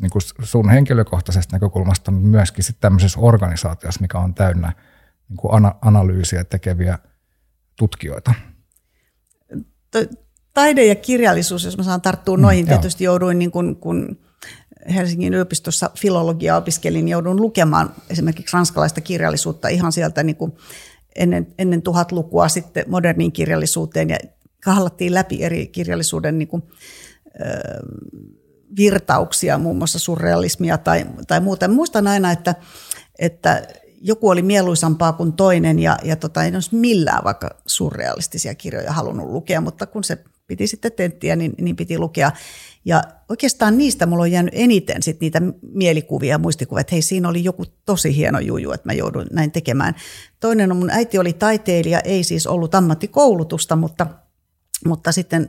[0.00, 4.72] niin kuin sun henkilökohtaisesta näkökulmasta, myöskin sitten tämmöisessä organisaatiossa, mikä on täynnä
[5.28, 6.98] niin kuin ana, analyysiä tekeviä
[7.76, 8.34] tutkijoita.
[10.54, 14.18] Taide ja kirjallisuus, jos mä saan tarttua noihin, mm, tietysti jouduin niin kuin, kun
[14.94, 20.52] Helsingin yliopistossa filologia opiskelin, joudun lukemaan esimerkiksi ranskalaista kirjallisuutta ihan sieltä niin kuin
[21.16, 24.18] ennen, ennen tuhat lukua sitten moderniin kirjallisuuteen ja
[24.64, 26.62] kahlattiin läpi eri kirjallisuuden niin kuin,
[28.76, 31.68] virtauksia, muun muassa surrealismia tai, tai muuta.
[31.68, 32.54] Muistan aina, että,
[33.18, 33.62] että
[34.00, 39.30] joku oli mieluisampaa kuin toinen ja, ja tota, en olisi millään vaikka surrealistisia kirjoja halunnut
[39.30, 42.32] lukea, mutta kun se piti sitten tenttiä, niin, niin piti lukea.
[42.84, 45.42] Ja oikeastaan niistä mulla on jäänyt eniten sit niitä
[45.72, 49.52] mielikuvia ja muistikuvia, että hei siinä oli joku tosi hieno juju, että mä joudun näin
[49.52, 49.94] tekemään.
[50.40, 54.06] Toinen on mun äiti oli taiteilija, ei siis ollut ammattikoulutusta, mutta–
[54.86, 55.48] mutta sitten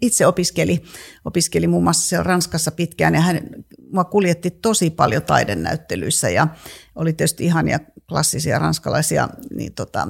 [0.00, 0.82] itse opiskeli,
[1.24, 3.40] opiskeli muun muassa Ranskassa pitkään ja hän
[3.92, 6.48] mua kuljetti tosi paljon taidennäyttelyissä ja
[6.98, 10.08] oli tietysti ihania klassisia ranskalaisia niin tota,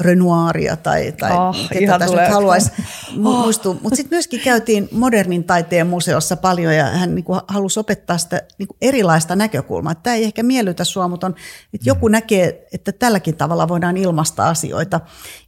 [0.00, 3.16] Renoiria tai, tai oh, ketä tässä nyt haluaisi oh.
[3.16, 3.76] muistua.
[3.82, 8.42] Mutta sitten myöskin käytiin modernin taiteen museossa paljon ja hän niin kuin, halusi opettaa sitä
[8.58, 9.94] niin kuin erilaista näkökulmaa.
[9.94, 11.34] Tämä ei ehkä miellytä sua, mutta on,
[11.74, 12.12] että joku mm.
[12.12, 15.00] näkee, että tälläkin tavalla voidaan ilmaista asioita.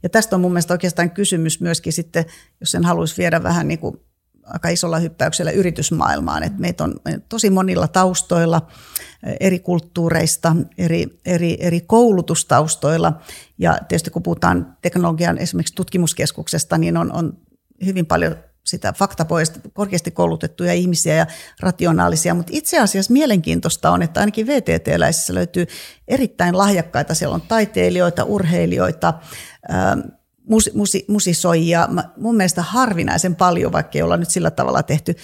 [0.03, 2.25] Ja tästä on mun mielestä oikeastaan kysymys myöskin sitten,
[2.59, 4.04] jos sen haluaisi viedä vähän niin kuin
[4.45, 6.43] aika isolla hyppäyksellä yritysmaailmaan.
[6.43, 6.95] Et meitä on
[7.29, 8.67] tosi monilla taustoilla,
[9.39, 13.19] eri kulttuureista, eri, eri, eri koulutustaustoilla.
[13.57, 17.37] Ja tietysti kun puhutaan teknologian esimerkiksi tutkimuskeskuksesta, niin on, on
[17.85, 18.35] hyvin paljon
[18.65, 21.25] sitä faktapohjaista, korkeasti koulutettuja ihmisiä ja
[21.59, 25.67] rationaalisia, mutta itse asiassa mielenkiintoista on, että ainakin VTT-läisissä löytyy
[26.07, 29.13] erittäin lahjakkaita, siellä on taiteilijoita, urheilijoita,
[30.49, 31.89] mus, musi, musisoijia.
[32.17, 35.15] Mun mielestä harvinaisen paljon, vaikka ei olla nyt sillä tavalla tehty,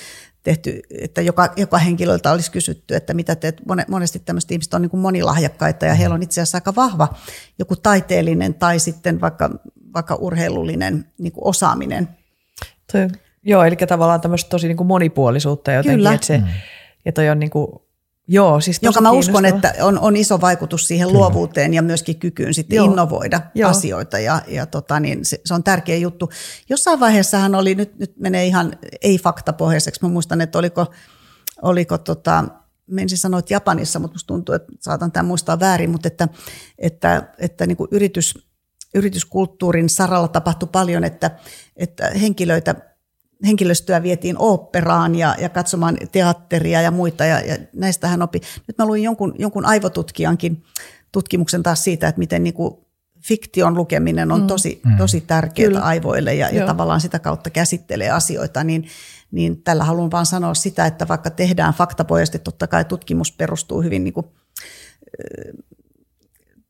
[0.43, 3.61] tehty että joka, joka henkilöltä olisi kysytty, että mitä teet.
[3.87, 7.15] Monesti tämmöiset ihmiset on niin kuin monilahjakkaita ja heillä on itse asiassa aika vahva
[7.59, 9.49] joku taiteellinen tai sitten vaikka,
[9.93, 12.07] vaikka urheilullinen niin kuin osaaminen.
[12.91, 13.07] Toi,
[13.43, 16.13] joo, eli tavallaan tämmöistä tosi niin kuin monipuolisuutta jotenkin, Kyllä.
[16.13, 16.47] että se, mm.
[17.05, 17.67] ja toi on niin kuin
[18.33, 21.19] Joo, siis Joka mä uskon, että on, on iso vaikutus siihen Kyllä.
[21.19, 22.85] luovuuteen ja myöskin kykyyn sitten Joo.
[22.85, 23.69] innovoida Joo.
[23.69, 26.29] asioita ja, ja tota, niin se, se on tärkeä juttu.
[26.69, 30.85] Jossain vaiheessahan oli, nyt, nyt menee ihan ei-faktapohjaiseksi, mä muistan, että oliko,
[31.61, 32.45] oliko tota,
[32.87, 36.27] menisin sanoa, että Japanissa, mutta musta tuntuu, että saatan tämän muistaa väärin, mutta että,
[36.77, 38.47] että, että niin kuin yritys,
[38.95, 41.31] yrityskulttuurin saralla tapahtui paljon, että,
[41.75, 42.75] että henkilöitä
[43.45, 48.41] henkilöstöä vietiin oopperaan ja, ja katsomaan teatteria ja muita, ja, ja näistä hän opi.
[48.67, 50.63] Nyt mä luin jonkun, jonkun aivotutkijankin
[51.11, 52.73] tutkimuksen taas siitä, että miten niin kuin
[53.21, 54.47] fiktion lukeminen on mm.
[54.47, 54.97] tosi, mm.
[54.97, 55.81] tosi tärkeää Kyllä.
[55.81, 58.87] aivoille ja, ja tavallaan sitä kautta käsittelee asioita, niin,
[59.31, 64.03] niin tällä haluan vaan sanoa sitä, että vaikka tehdään faktapohjaisesti, totta kai tutkimus perustuu hyvin
[64.03, 64.25] niin kuin,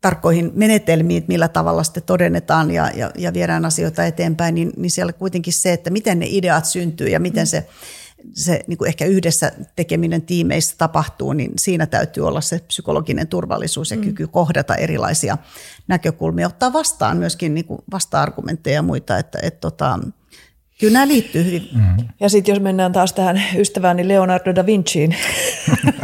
[0.02, 5.14] tarkkoihin menetelmiin, millä tavalla sitten todennetaan ja, ja, ja viedään asioita eteenpäin, niin, niin siellä
[5.14, 7.68] kuitenkin se, että miten ne ideat syntyy ja miten se,
[8.34, 13.91] se niin kuin ehkä yhdessä tekeminen tiimeissä tapahtuu, niin siinä täytyy olla se psykologinen turvallisuus
[13.91, 14.04] ja mm.
[14.04, 15.38] kyky kohdata erilaisia
[15.88, 19.99] näkökulmia, ottaa vastaan myöskin niin kuin vasta-argumentteja ja muita, että et, tota,
[20.82, 21.70] Kyllä nämä liittyy hyvin.
[21.74, 22.08] Mm.
[22.20, 25.16] Ja sitten jos mennään taas tähän ystävääni Leonardo da Vinciin,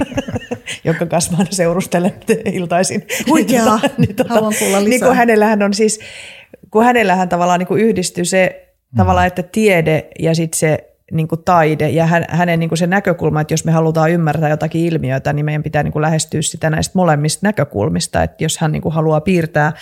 [0.84, 2.14] jonka kanssa mä seurustelen
[2.46, 3.08] iltaisin.
[3.30, 4.90] Huikeaa, niin, tota, niin, tota, haluan kuulla lisää.
[4.90, 6.00] Niin kun hänellähän on siis,
[6.72, 8.98] kun hänellähän tavallaan niin kuin yhdistyy se mm.
[8.98, 13.42] tavallaan, että tiede ja sitten se niin kuin taide ja hänen niin kuin se näkökulma,
[13.42, 16.92] että jos me halutaan ymmärtää jotakin ilmiötä, niin meidän pitää niin kuin lähestyä sitä näistä
[16.96, 18.24] molemmista näkökulmista.
[18.24, 19.74] Että jos hän niin kuin haluaa piirtää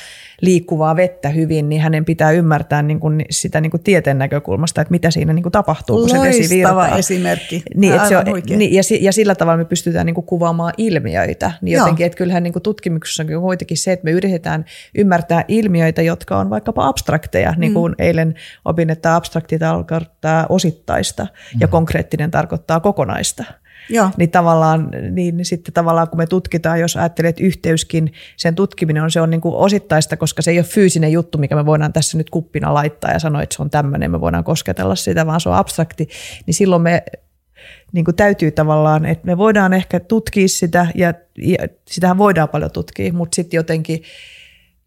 [0.42, 4.92] liikkuvaa vettä hyvin, niin hänen pitää ymmärtää niin kuin sitä niin kuin tieteen näkökulmasta, että
[4.92, 6.98] mitä siinä niin kuin tapahtuu, kun Loistava se vesi virtaa.
[6.98, 7.64] esimerkki.
[7.76, 11.52] Niin, että se on, niin, ja, ja sillä tavalla me pystytään niin kuin kuvaamaan ilmiöitä.
[11.62, 14.66] Niin jotenkin, että kyllähän niin kuin tutkimuksessa on kuitenkin se, että me yritetään
[14.96, 17.54] ymmärtää ilmiöitä, jotka on vaikkapa abstrakteja.
[17.58, 18.04] Niin kuin mm.
[18.06, 21.58] eilen opin, että abstrakti tarkoittaa osittaista mm.
[21.62, 23.44] ja konkreettinen tarkoittaa kokonaista.
[23.90, 24.10] Joo.
[24.18, 29.12] Niin tavallaan, niin sitten tavallaan kun me tutkitaan, jos ajattelet että yhteyskin, sen tutkiminen on,
[29.12, 32.18] se on niin kuin osittaista, koska se ei ole fyysinen juttu, mikä me voidaan tässä
[32.18, 35.50] nyt kuppina laittaa ja sanoa, että se on tämmöinen, me voidaan kosketella sitä, vaan se
[35.50, 36.10] on abstrakti,
[36.46, 37.04] niin silloin me
[37.92, 41.58] niin kuin täytyy tavallaan, että me voidaan ehkä tutkia sitä ja, ja
[41.88, 44.04] sitähän voidaan paljon tutkia, mutta sitten jotenkin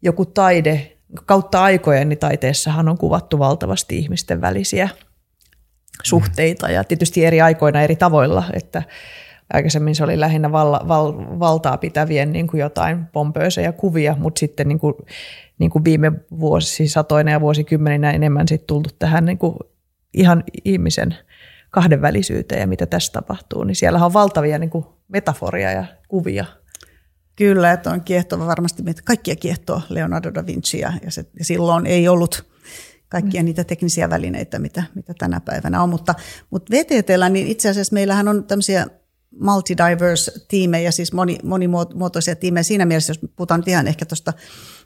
[0.01, 4.89] joku taide, kautta aikojen niin taiteessahan on kuvattu valtavasti ihmisten välisiä
[6.03, 8.83] suhteita ja tietysti eri aikoina eri tavoilla, että
[9.53, 14.67] aikaisemmin se oli lähinnä val, val, valtaa pitävien niin kuin jotain pompöösejä kuvia, mutta sitten
[14.67, 14.93] niin kuin,
[15.57, 19.55] niin kuin viime vuosisatoina ja vuosikymmeninä enemmän sitten tultu tähän niin kuin
[20.13, 21.15] ihan ihmisen
[21.71, 26.45] kahdenvälisyyteen ja mitä tässä tapahtuu, niin siellä on valtavia niin kuin metaforia ja kuvia.
[27.35, 31.85] Kyllä, että on kiehtova varmasti, meitä kaikkia kiehtoo Leonardo da Vinci ja, se, ja silloin
[31.85, 32.45] ei ollut
[33.09, 35.89] kaikkia niitä teknisiä välineitä, mitä, mitä tänä päivänä on.
[35.89, 36.15] Mutta,
[36.49, 38.87] mutta VTTllä, niin itse asiassa meillähän on tämmöisiä
[39.41, 42.63] multidiverse-tiimejä, siis moni, monimuotoisia tiimejä.
[42.63, 44.33] Siinä mielessä, jos puhutaan nyt ihan ehkä tuosta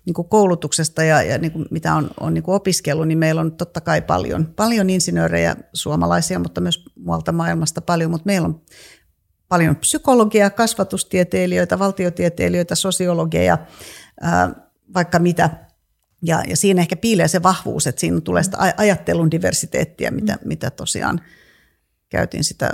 [0.05, 3.51] niin koulutuksesta ja, ja niin kuin mitä on, on niin kuin opiskellut, niin meillä on
[3.51, 8.61] totta kai paljon, paljon insinöörejä suomalaisia, mutta myös muualta maailmasta paljon, mutta meillä on
[9.47, 13.57] paljon psykologia, kasvatustieteilijöitä, valtiotieteilijöitä, sosiologeja,
[14.21, 15.49] ää, vaikka mitä.
[16.25, 20.69] Ja, ja siinä ehkä piilee se vahvuus, että siinä tulee sitä ajattelun diversiteettiä, mitä, mitä
[20.69, 21.21] tosiaan–
[22.13, 22.71] käytin sitä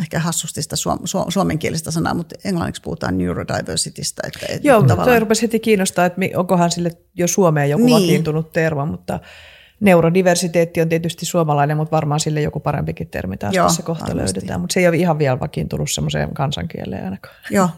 [0.00, 4.22] ehkä hassusti sitä suom, su, suomenkielistä sanaa, mutta englanniksi puhutaan neurodiversitystä.
[4.26, 5.08] Että, että Joo, tavallaan...
[5.08, 7.94] toi rupesi heti kiinnostaa, että onkohan sille jo Suomeen joku niin.
[7.94, 9.20] vakiintunut termo, mutta
[9.80, 14.36] neurodiversiteetti on tietysti suomalainen, mutta varmaan sille joku parempikin termi taas Joo, tässä kohta varmasti.
[14.36, 17.36] löydetään, mutta se ei ole ihan vielä vakiintunut semmoiseen kansankieleen ainakaan.
[17.50, 17.68] Joo,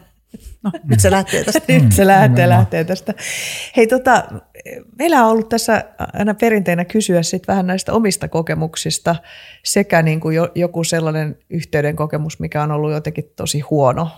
[0.63, 1.61] No, nyt se lähtee tästä.
[1.73, 3.13] nyt se lähtee, lähtee tästä.
[3.77, 4.23] Hei, tota,
[4.99, 9.15] meillä on ollut tässä aina perinteinä kysyä sit vähän näistä omista kokemuksista
[9.63, 14.09] sekä niin kuin joku sellainen yhteyden kokemus, mikä on ollut jotenkin tosi huono,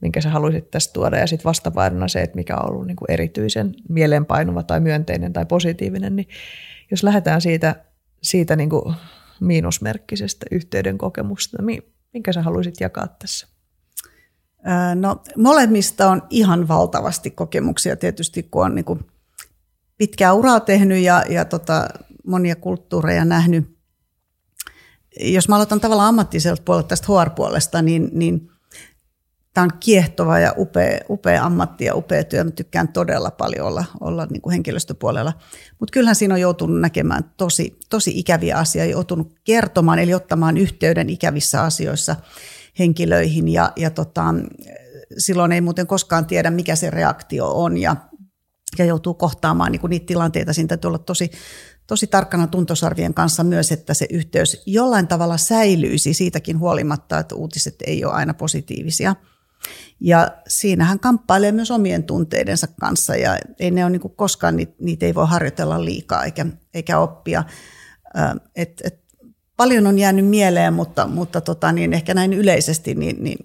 [0.00, 3.10] minkä sä haluaisit tästä tuoda, ja sitten vastapainona se, että mikä on ollut niin kuin
[3.10, 6.28] erityisen mieleenpainuva tai myönteinen tai positiivinen, niin
[6.90, 7.76] jos lähdetään siitä,
[8.22, 8.94] siitä niin kuin
[9.40, 11.58] miinusmerkkisestä yhteyden kokemusta,
[12.12, 13.46] minkä sä haluaisit jakaa tässä?
[14.94, 17.96] No molemmista on ihan valtavasti kokemuksia.
[17.96, 19.06] Tietysti, kun on niin kuin
[19.96, 21.88] pitkää uraa tehnyt ja, ja tota,
[22.26, 23.78] monia kulttuureja nähnyt.
[25.20, 28.50] Jos mä aloitan tavallaan ammattiselta puolelta tästä HR-puolesta, niin, niin
[29.54, 32.44] tämä on kiehtova ja upea, upea ammatti ja upea työ.
[32.44, 35.32] Mä tykkään todella paljon olla, olla niin kuin henkilöstöpuolella.
[35.80, 41.10] Mutta kyllähän siinä on joutunut näkemään tosi, tosi ikäviä asioita, joutunut kertomaan eli ottamaan yhteyden
[41.10, 42.16] ikävissä asioissa–
[42.78, 44.34] henkilöihin ja, ja tota,
[45.18, 47.96] silloin ei muuten koskaan tiedä, mikä se reaktio on ja,
[48.78, 50.52] ja joutuu kohtaamaan niin niitä tilanteita.
[50.52, 51.30] Siinä täytyy olla tosi,
[51.86, 57.76] tosi tarkkana tuntosarvien kanssa myös, että se yhteys jollain tavalla säilyisi siitäkin huolimatta, että uutiset
[57.86, 59.14] ei ole aina positiivisia.
[60.00, 65.06] Ja siinähän kamppailee myös omien tunteidensa kanssa ja ei ne ole niin koskaan, niitä, niitä
[65.06, 67.44] ei voi harjoitella liikaa eikä, eikä oppia.
[68.56, 69.04] Et, et
[69.56, 73.38] paljon on jäänyt mieleen, mutta, mutta tota, niin ehkä näin yleisesti niin, niin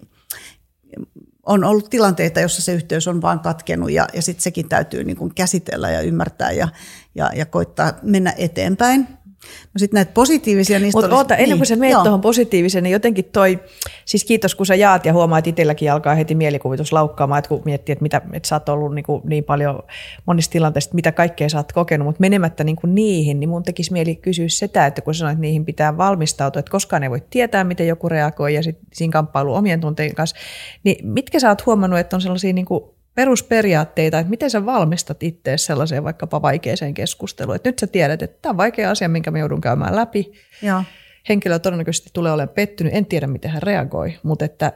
[1.46, 5.16] on ollut tilanteita, jossa se yhteys on vain katkenut ja, ja sitten sekin täytyy niin
[5.16, 6.68] kuin käsitellä ja ymmärtää ja,
[7.14, 9.08] ja, ja koittaa mennä eteenpäin.
[9.44, 12.92] No sitten näitä positiivisia, niistä Mutta oota, ennen kuin niin, sä menet tuohon positiiviseen, niin
[12.92, 13.60] jotenkin toi,
[14.04, 17.62] siis kiitos kun sä jaat ja huomaat, että itselläkin alkaa heti mielikuvitus laukkaamaan, että kun
[17.64, 19.82] miettii, että, mitä, että sä oot ollut niin, kuin niin paljon
[20.26, 23.92] monissa tilanteissa, mitä kaikkea sä oot kokenut, mutta menemättä niin kuin niihin, niin mun tekisi
[23.92, 27.64] mieli kysyä sitä, että kun sanoit, että niihin pitää valmistautua, että koskaan ei voi tietää,
[27.64, 30.36] miten joku reagoi ja sitten siinä kamppailu omien tunteiden kanssa,
[30.84, 32.84] niin mitkä sä oot huomannut, että on sellaisia niin kuin
[33.20, 37.56] perusperiaatteita, että miten sä valmistat itse sellaiseen vaikkapa vaikeaseen keskusteluun.
[37.56, 40.32] Että nyt sä tiedät, että tämä on vaikea asia, minkä mä joudun käymään läpi.
[40.62, 40.84] Joo.
[41.28, 44.72] Henkilö todennäköisesti tulee olemaan pettynyt, en tiedä miten hän reagoi, mutta että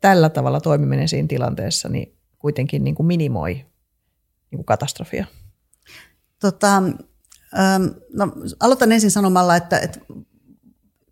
[0.00, 5.26] tällä tavalla toimiminen siinä tilanteessa niin kuitenkin niin kuin minimoi niin kuin katastrofia.
[6.40, 6.82] Tota,
[8.14, 10.00] no, aloitan ensin sanomalla, että, että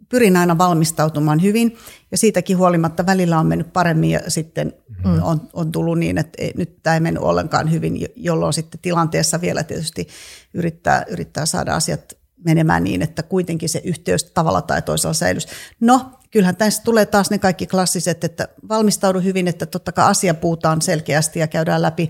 [0.08, 1.76] pyrin aina valmistautumaan hyvin
[2.10, 4.72] ja siitäkin huolimatta välillä on mennyt paremmin ja sitten
[5.04, 5.22] mm.
[5.22, 9.40] on, on tullut niin, että ei, nyt tämä ei mennyt ollenkaan hyvin, jolloin sitten tilanteessa
[9.40, 10.08] vielä tietysti
[10.54, 15.48] yrittää, yrittää saada asiat menemään niin, että kuitenkin se yhteys tavalla tai toisella säilyisi.
[15.80, 20.34] No, kyllähän tässä tulee taas ne kaikki klassiset, että valmistaudu hyvin, että totta kai asia
[20.34, 22.08] puhutaan selkeästi ja käydään läpi.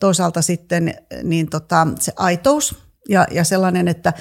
[0.00, 2.74] Toisaalta sitten niin tota, se aitous
[3.08, 4.12] ja, ja sellainen, että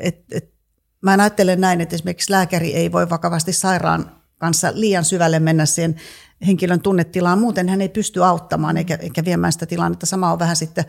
[0.00, 0.57] et, et,
[1.02, 5.96] mä ajattelen näin, että esimerkiksi lääkäri ei voi vakavasti sairaan kanssa liian syvälle mennä siihen
[6.46, 7.38] henkilön tunnetilaan.
[7.38, 10.06] Muuten hän ei pysty auttamaan eikä, eikä viemään sitä tilannetta.
[10.06, 10.84] Sama on vähän sitten,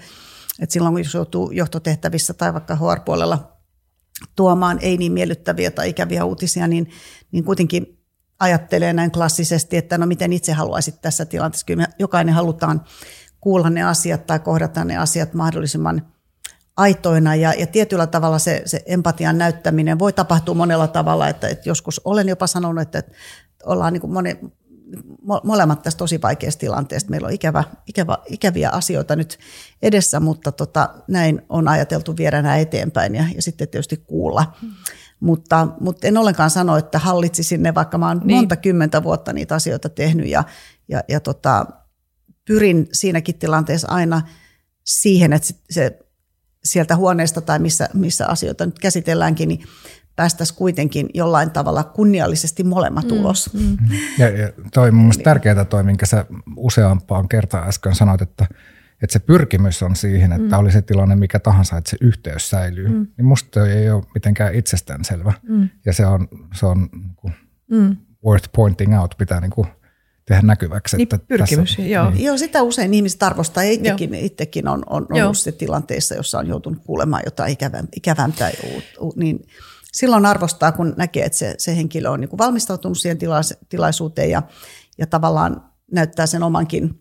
[0.60, 3.58] että silloin kun joutuu johtotehtävissä tai vaikka HR-puolella
[4.36, 6.90] tuomaan ei niin miellyttäviä tai ikäviä uutisia, niin,
[7.32, 8.00] niin kuitenkin
[8.40, 11.66] ajattelee näin klassisesti, että no miten itse haluaisit tässä tilanteessa.
[11.66, 12.84] Kyllä me jokainen halutaan
[13.42, 16.02] kuulla ne asiat tai kohdata ne asiat mahdollisimman–
[16.80, 21.70] aitoina ja, ja tietyllä tavalla se, se empatian näyttäminen voi tapahtua monella tavalla, että, että
[21.70, 23.12] joskus olen jopa sanonut, että, että
[23.66, 24.40] ollaan niin kuin moni,
[25.44, 27.10] molemmat tässä tosi vaikeassa tilanteessa.
[27.10, 29.40] Meillä on ikävä, ikävä, ikäviä asioita nyt
[29.82, 34.54] edessä, mutta tota, näin on ajateltu viedä nämä eteenpäin ja, ja sitten tietysti kuulla.
[34.62, 34.70] Hmm.
[35.20, 38.38] Mutta, mutta en ollenkaan sano, että hallitsisin ne, vaikka mä oon niin.
[38.38, 40.44] monta kymmentä vuotta niitä asioita tehnyt ja,
[40.88, 41.66] ja, ja tota,
[42.48, 44.22] pyrin siinäkin tilanteessa aina
[44.86, 46.00] siihen, että se
[46.64, 49.64] sieltä huoneesta tai missä, missä asioita nyt käsitelläänkin, niin
[50.16, 53.54] päästäisiin kuitenkin jollain tavalla kunniallisesti molemmat mm, ulos.
[53.54, 53.78] Mm.
[54.18, 58.48] Ja, ja toi on mielestäni tärkeää toi, minkä sä useampaan kertaan äsken sanoit, että,
[59.02, 60.60] että se pyrkimys on siihen, että mm.
[60.60, 62.88] oli se tilanne mikä tahansa, että se yhteys säilyy.
[62.88, 63.08] Mm.
[63.18, 65.34] Niin musta ei ole mitenkään itsestäänselvä.
[65.50, 65.70] Mm.
[65.86, 67.34] Ja se on, se on niin kuin
[67.72, 67.98] mm.
[68.26, 69.68] worth pointing out, pitää niin kuin
[70.30, 70.98] tehdä näkyväksi.
[70.98, 72.12] Niin, että pyrkimys, tässä, joo.
[72.16, 73.64] Joo, sitä usein ihmiset arvostaa.
[73.64, 78.52] Itsekin, itsekin on, on ollut se tilanteessa, jossa on joutunut kuulemaan jotain ikävä, ikävämpää.
[79.16, 79.40] Niin
[79.94, 84.30] silloin arvostaa, kun näkee, että se, se henkilö on niin kuin valmistautunut siihen tilais, tilaisuuteen
[84.30, 84.42] ja,
[84.98, 87.00] ja tavallaan näyttää sen omankin,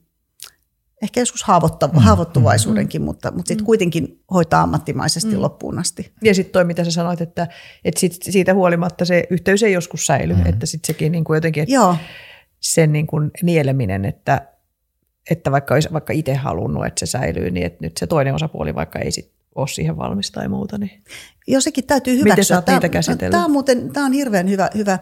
[1.03, 1.99] ehkä joskus haavoittav- Mm.
[1.99, 5.43] haavoittuvaisuudenkin, mutta, mutta sitten kuitenkin hoitaa ammattimaisesti Mm.
[5.43, 6.13] loppuun asti.
[6.23, 7.49] Ja sitten toi, mitä sä sanoit, että,
[7.85, 10.47] että sit, siitä huolimatta se yhteys ei joskus säily, mm.
[10.47, 11.97] että sitten sekin niin kuin jotenkin, että Joo,
[12.75, 14.49] sen niin kuin nieleminen, että,
[15.31, 18.75] että vaikka olisi vaikka itse halunnut, että se säilyy, niin että nyt se toinen osapuoli
[18.75, 20.79] vaikka ei sit ole siihen valmis tai muuta.
[20.79, 21.03] Niin.
[21.47, 22.45] jo sekin täytyy Miten hyväksyä.
[22.45, 23.31] sä oot Tämä- niitä käsitellyt?
[23.31, 24.99] Tämä on muuten tämä on hirveän hyvä, hyvä.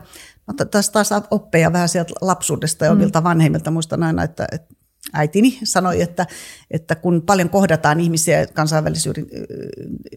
[0.46, 3.70] Mä taas, taas oppeja vähän sieltä lapsuudesta ja omilta vanhemmilta.
[3.70, 4.74] Muistan aina, että, että
[5.12, 6.26] äitini sanoi, että,
[6.70, 9.26] että kun paljon kohdataan ihmisiä kansainvälisissä yri-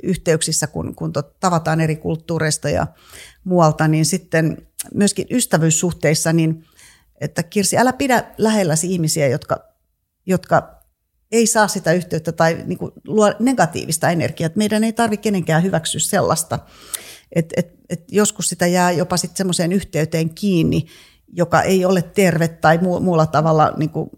[0.04, 2.88] yhteyksissä, kun, kun tot, tavataan eri kulttuureista ja
[3.44, 4.58] muualta, niin sitten
[4.94, 6.64] myöskin ystävyyssuhteissa, niin
[7.22, 9.58] että Kirsi, älä pidä lähelläsi ihmisiä, jotka,
[10.26, 10.80] jotka
[11.32, 14.46] ei saa sitä yhteyttä tai niin kuin luo negatiivista energiaa.
[14.46, 16.60] Että meidän ei tarvitse kenenkään hyväksyä sellaista.
[17.36, 20.86] Et, et, et joskus sitä jää jopa sitten semmoiseen yhteyteen kiinni,
[21.28, 24.10] joka ei ole terve tai muu, muulla tavalla niin kuin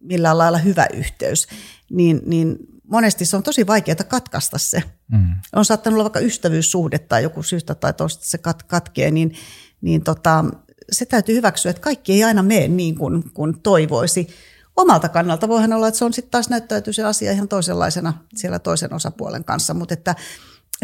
[0.00, 1.46] millään lailla hyvä yhteys.
[1.90, 2.56] Niin, niin
[2.90, 4.82] monesti se on tosi vaikeaa katkaista se.
[5.12, 5.34] Mm.
[5.52, 9.34] On saattanut olla vaikka ystävyyssuhde tai joku syystä tai toista se kat, katkee, niin,
[9.80, 10.44] niin tota,
[10.92, 14.28] se täytyy hyväksyä, että kaikki ei aina mene niin kuin, kuin toivoisi.
[14.76, 18.58] Omalta kannalta voihan olla, että se on sitten taas näyttäytyy se asia ihan toisenlaisena siellä
[18.58, 20.14] toisen osapuolen kanssa, mutta että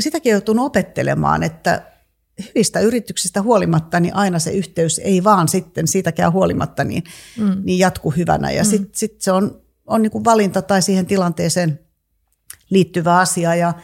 [0.00, 1.92] sitäkin on joutunut opettelemaan, että
[2.48, 7.04] hyvistä yrityksistä huolimatta, niin aina se yhteys ei vaan sitten siitäkään huolimatta niin,
[7.38, 7.62] mm.
[7.64, 8.50] niin jatku hyvänä.
[8.50, 8.68] Ja mm.
[8.68, 11.80] sitten sit se on, on niin kuin valinta tai siihen tilanteeseen
[12.70, 13.74] liittyvä asia ja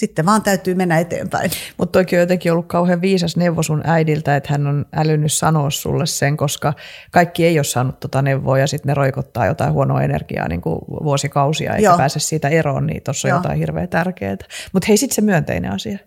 [0.00, 1.50] sitten vaan täytyy mennä eteenpäin.
[1.78, 5.70] Mutta toki on jotenkin ollut kauhean viisas neuvo sun äidiltä, että hän on älynyt sanoa
[5.70, 6.72] sulle sen, koska
[7.10, 10.78] kaikki ei ole saanut tota neuvoa ja sitten ne roikottaa jotain huonoa energiaa niin kuin
[11.04, 11.96] vuosikausia eikä Joo.
[11.96, 13.38] pääse siitä eroon, niin tuossa on Joo.
[13.38, 14.36] jotain hirveän tärkeää.
[14.72, 15.98] Mutta hei, sitten se myönteinen asia.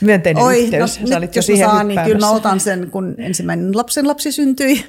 [0.00, 1.00] Myönteinen Oi, yhteys.
[1.00, 4.32] no, Sä nyt jo jos saan, niin kyllä mä otan sen, kun ensimmäinen lapsen lapsi
[4.32, 4.84] syntyi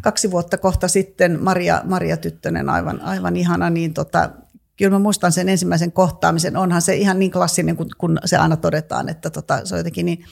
[0.00, 4.30] kaksi vuotta kohta sitten, Maria, Maria Tyttönen, aivan, aivan ihana, niin tota,
[4.76, 6.56] kyllä mä muistan sen ensimmäisen kohtaamisen.
[6.56, 10.06] Onhan se ihan niin klassinen, kun, kun se aina todetaan, että tota, se on jotenkin
[10.06, 10.24] niin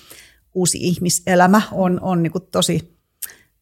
[0.54, 2.98] uusi ihmiselämä on, on niin kuin tosi,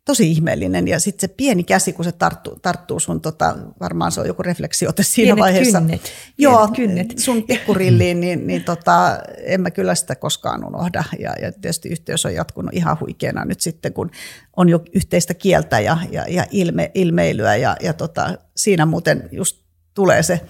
[0.04, 0.88] tosi ihmeellinen.
[0.88, 4.42] Ja sitten se pieni käsi, kun se tarttuu, tarttuu sun, tota, varmaan se on joku
[4.42, 5.78] refleksiote siinä Pienet vaiheessa.
[5.78, 6.12] kynnet.
[6.38, 7.18] Joo, kynnet.
[7.18, 11.04] sun pikkurilliin, niin, niin tota, en mä kyllä sitä koskaan unohda.
[11.18, 14.10] Ja, ja tietysti yhteys on jatkunut ihan huikeana nyt sitten, kun
[14.56, 17.56] on jo yhteistä kieltä ja, ja, ja ilme, ilmeilyä.
[17.56, 19.67] Ja, ja tota, siinä muuten just
[19.98, 20.40] tulee se,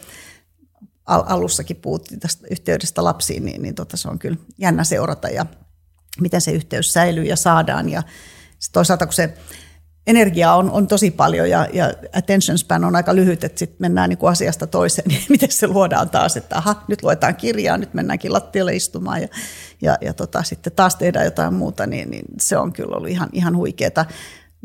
[1.06, 5.46] al- alussakin puhuttiin tästä yhteydestä lapsiin, niin, niin tota, se on kyllä jännä seurata ja
[6.20, 7.88] miten se yhteys säilyy ja saadaan.
[7.88, 8.02] Ja
[8.72, 9.34] toisaalta kun se
[10.06, 14.10] energiaa on, on tosi paljon ja, ja attention span on aika lyhyt, että sitten mennään
[14.10, 18.32] niin asiasta toiseen, niin miten se luodaan taas, että aha, nyt luetaan kirjaa, nyt mennäänkin
[18.32, 19.28] lattialle istumaan ja,
[19.82, 23.28] ja, ja tota, sitten taas tehdään jotain muuta, niin, niin se on kyllä ollut ihan,
[23.32, 24.04] ihan huikeeta.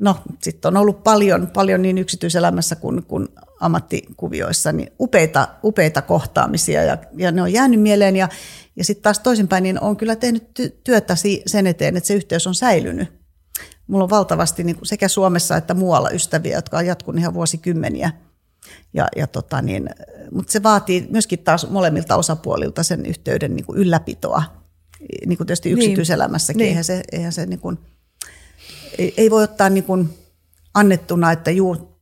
[0.02, 3.28] No, sitten on ollut paljon, paljon niin yksityiselämässä kuin, kuin
[3.64, 8.30] ammattikuvioissa, niin upeita, upeita kohtaamisia ja, ja ne on jäänyt mieleen ja,
[8.76, 12.48] ja sitten taas toisinpäin, niin on kyllä tehnyt ty- työtä sen eteen, että se yhteys
[12.48, 13.24] on säilynyt.
[13.88, 18.12] Mulla on valtavasti niin kuin sekä Suomessa että muualla ystäviä, jotka on jatkunut ihan vuosikymmeniä.
[18.94, 19.90] Ja, ja tota niin,
[20.32, 24.44] mutta se vaatii myöskin taas molemmilta osapuolilta sen yhteyden niin kuin ylläpitoa.
[25.26, 26.58] Niin kuin tietysti yksityiselämässäkin.
[26.58, 26.68] Niin.
[26.68, 27.80] Eihän se, eihän se niin kuin,
[28.98, 30.10] ei, ei voi ottaa niin kuin
[30.74, 31.93] annettuna, että juu,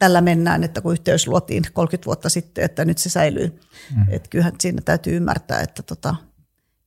[0.00, 3.60] tällä mennään, että kun yhteys luotiin 30 vuotta sitten, että nyt se säilyy.
[3.96, 4.06] Mm.
[4.08, 6.14] Että kyllähän siinä täytyy ymmärtää, että tota,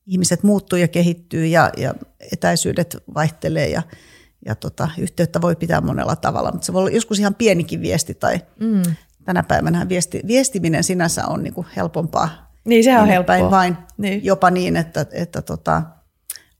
[0.06, 1.94] ihmiset muuttuu ja kehittyy ja, ja
[2.32, 3.82] etäisyydet vaihtelee ja,
[4.46, 8.14] ja tota, yhteyttä voi pitää monella tavalla, mutta se voi olla joskus ihan pienikin viesti
[8.14, 8.96] tai mm.
[9.26, 12.52] tänä päivänä viesti, viestiminen sinänsä on niin kuin helpompaa.
[12.66, 13.52] Niin, sehän on helppoa.
[13.52, 14.26] vain Niin.
[14.26, 15.82] jopa niin, että, että tota,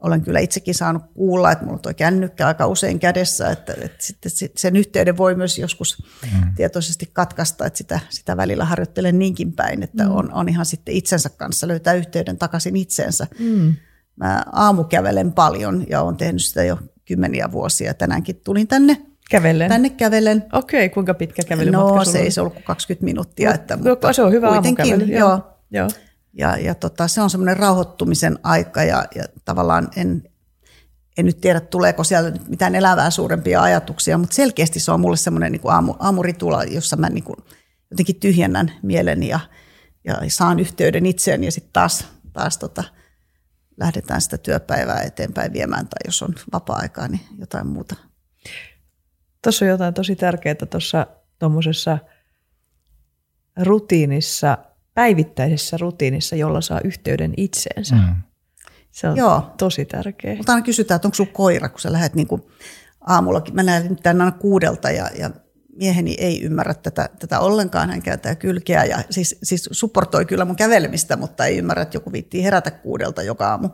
[0.04, 4.04] olen kyllä itsekin saanut kuulla, että mulla on tuo kännykkä aika usein kädessä, että, että
[4.04, 6.56] sitten sit- sen yhteyden voi myös joskus mm.
[6.56, 10.12] tietoisesti katkaista, että sitä, sitä välillä harjoittelen niinkin päin, että mm.
[10.12, 13.28] on, on ihan sitten itsensä kanssa löytää yhteyden takaisin itseensä.
[13.40, 13.76] Mm.
[14.16, 17.94] Mä aamukävelen paljon ja olen tehnyt sitä jo kymmeniä vuosia.
[17.94, 18.98] Tänäänkin tulin tänne,
[19.30, 19.70] Kävellen.
[19.70, 20.46] tänne kävelen.
[20.54, 23.50] Okei, kuinka pitkä kävelymatka No se ei se ollut kuin 20 minuuttia.
[23.50, 25.58] Mut- että, no, se on hyvä kuitenkin, aamukävely, joo.
[25.72, 25.88] joo.
[26.34, 30.24] Ja, ja tota, se on semmoinen rauhoittumisen aika ja, ja tavallaan en,
[31.18, 35.52] en nyt tiedä, tuleeko siellä mitään elävää suurempia ajatuksia, mutta selkeästi se on mulle semmoinen
[35.52, 37.38] niin aamu, aamuritula, jossa mä niin kuin
[37.92, 39.40] jotenkin tyhjennän mieleni ja,
[40.06, 42.84] ja saan yhteyden itseen ja sitten taas, taas tota,
[43.78, 47.96] lähdetään sitä työpäivää eteenpäin viemään tai jos on vapaa-aikaa, niin jotain muuta.
[49.42, 51.08] Tuossa on jotain tosi tärkeää tuossa
[51.40, 51.98] tuommoisessa
[53.62, 54.58] rutiinissa,
[54.94, 57.96] päivittäisessä rutiinissa, jolla saa yhteyden itseensä.
[57.96, 58.16] Mm.
[58.92, 59.54] Se on Joo.
[59.58, 60.36] tosi tärkeä.
[60.36, 62.42] Mutta aina kysytään, että onko sinulla koira, kun sä lähdet niin kuin
[63.02, 63.56] aamullakin.
[63.56, 65.30] Mä lähdin tänne aina kuudelta ja, ja
[65.76, 67.90] mieheni ei ymmärrä tätä, tätä ollenkaan.
[67.90, 72.12] Hän käyttää kylkeä ja siis, siis supportoi kyllä mun kävelemistä, mutta ei ymmärrä, että joku
[72.12, 73.70] viittii herätä kuudelta joka aamu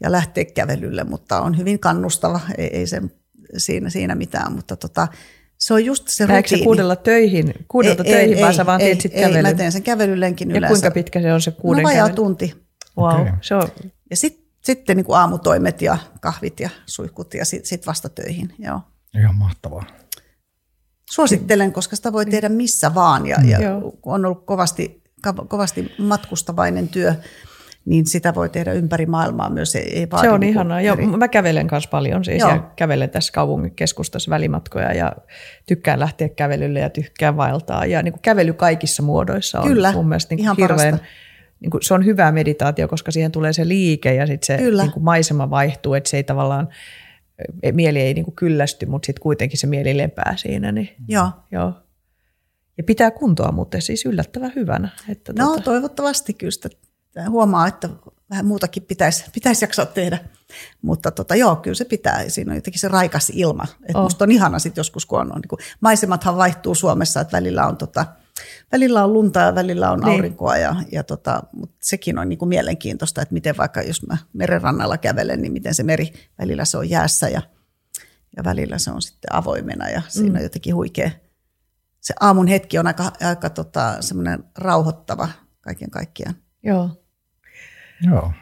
[0.00, 3.10] ja lähteä kävelylle, mutta on hyvin kannustava, ei, ei sen
[3.56, 5.08] siinä, siinä mitään, mutta tota,
[5.60, 6.64] se on just se rutiini.
[6.64, 9.46] kuudella töihin, kuudelta ei, töihin, ei, vaan sä vaan teet sitten kävelyn?
[9.46, 10.72] Ei, mä teen sen kävelyllenkin ja yleensä.
[10.72, 12.16] kuinka pitkä se on se kuuden No vajaa kävely?
[12.16, 12.54] tunti.
[12.98, 13.20] Wow.
[13.20, 13.32] Okay.
[13.40, 13.68] Se on...
[14.10, 18.54] Ja sit, sitten niin kuin aamutoimet ja kahvit ja suihkut ja sitten sit vasta töihin.
[18.58, 18.80] Joo.
[19.18, 19.84] Ihan mahtavaa.
[21.10, 23.58] Suosittelen, koska sitä voi tehdä missä vaan ja, ja
[24.02, 25.02] on ollut kovasti,
[25.48, 27.14] kovasti matkustavainen työ,
[27.84, 29.76] niin sitä voi tehdä ympäri maailmaa myös.
[29.76, 30.80] Ei, ei se on niin ihanaa.
[30.80, 32.50] Joo, mä kävelen kanssa paljon siis Joo.
[32.50, 35.12] ja kävelen tässä kaupungin keskustassa välimatkoja ja
[35.66, 37.86] tykkään lähteä kävelylle ja tykkään vaeltaa.
[37.86, 41.00] Ja niin kuin kävely kaikissa muodoissa on Kyllä, mun mielestä niin kuin hirveän,
[41.60, 44.92] niin kuin, se on hyvä meditaatio, koska siihen tulee se liike ja sitten se niin
[44.92, 46.68] kuin maisema vaihtuu, että se ei tavallaan–
[47.62, 50.72] E, mieli ei niin kuin kyllästy, mutta sitten kuitenkin se mieli lepää siinä.
[50.72, 51.30] Niin, joo.
[51.52, 51.72] joo.
[52.78, 54.88] Ja pitää kuntoa muuten siis yllättävän hyvänä.
[55.08, 55.62] Että no tuota...
[55.62, 56.68] toivottavasti kyllä sitä
[57.28, 57.88] huomaa, että
[58.30, 60.18] vähän muutakin pitäisi, pitäisi jaksaa tehdä.
[60.82, 62.28] Mutta tota, joo, kyllä se pitää.
[62.28, 63.66] Siinä on jotenkin se raikas ilma.
[63.88, 64.02] Et oh.
[64.02, 67.66] Musta on ihana sitten joskus, kun on, on niin kuin, maisemathan vaihtuu Suomessa, että välillä
[67.66, 68.06] on tota,
[68.72, 70.12] välillä on lunta ja välillä on niin.
[70.12, 74.16] aurinkoa, ja, ja tota, mutta sekin on niin kuin mielenkiintoista, että miten vaikka jos mä
[74.32, 77.42] merenrannalla kävelen, niin miten se meri, välillä se on jäässä ja,
[78.36, 80.36] ja välillä se on sitten avoimena ja siinä mm.
[80.36, 81.10] on jotenkin huikea.
[82.00, 85.28] Se aamun hetki on aika, aika tota, semmoinen rauhoittava
[85.60, 86.34] kaiken kaikkiaan.
[86.62, 86.99] Joo.
[88.00, 88.34] Joo.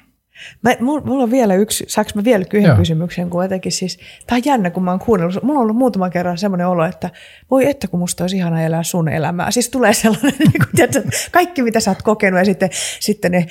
[0.62, 2.76] Mä, mulla on vielä yksi, saanko mä vielä yhden Joo.
[2.76, 6.10] kysymyksen, kun jotenkin siis, tää on jännä, kun mä oon kuunnellut, mulla on ollut muutama
[6.10, 7.10] kerran semmoinen olo, että
[7.50, 9.50] voi että kun musta olisi ihana elää sun elämää.
[9.50, 12.70] Siis tulee sellainen, niin kuin, tiedätkö, kaikki mitä sä oot kokenut ja sitten,
[13.00, 13.46] sitten ne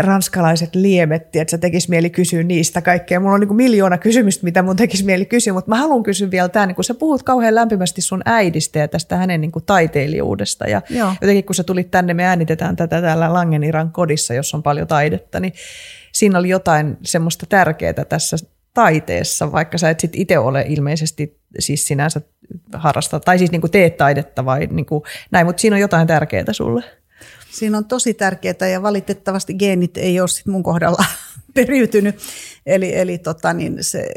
[0.00, 3.20] ranskalaiset liemet, että sä tekis mieli kysyä niistä kaikkea.
[3.20, 6.30] Mulla on niin kuin miljoona kysymystä, mitä mun tekisi mieli kysyä, mutta mä haluan kysyä
[6.30, 9.64] vielä tämän, niin kun sä puhut kauhean lämpimästi sun äidistä ja tästä hänen niin kuin
[9.64, 10.68] taiteilijuudesta.
[10.68, 11.14] Ja Joo.
[11.20, 15.40] jotenkin kun sä tulit tänne, me äänitetään tätä täällä Langeniran kodissa, jossa on paljon taidetta,
[15.40, 15.52] niin
[16.22, 18.36] siinä oli jotain semmoista tärkeää tässä
[18.74, 22.20] taiteessa, vaikka sä et sit itse ole ilmeisesti siis sinänsä
[22.72, 26.84] harrasta, tai siis niinku teet taidetta vai niinku näin, mutta siinä on jotain tärkeää sulle.
[27.50, 31.04] Siinä on tosi tärkeää ja valitettavasti geenit ei ole sit mun kohdalla
[31.54, 32.16] periytynyt.
[32.66, 34.08] Eli, eli tota, niin se,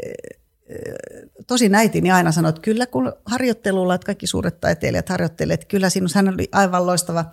[1.46, 5.90] tosi äitini aina sanoi, että kyllä kun harjoittelulla, että kaikki suuret taiteilijat harjoittelevat, että kyllä
[5.90, 7.24] siinä hän oli aivan loistava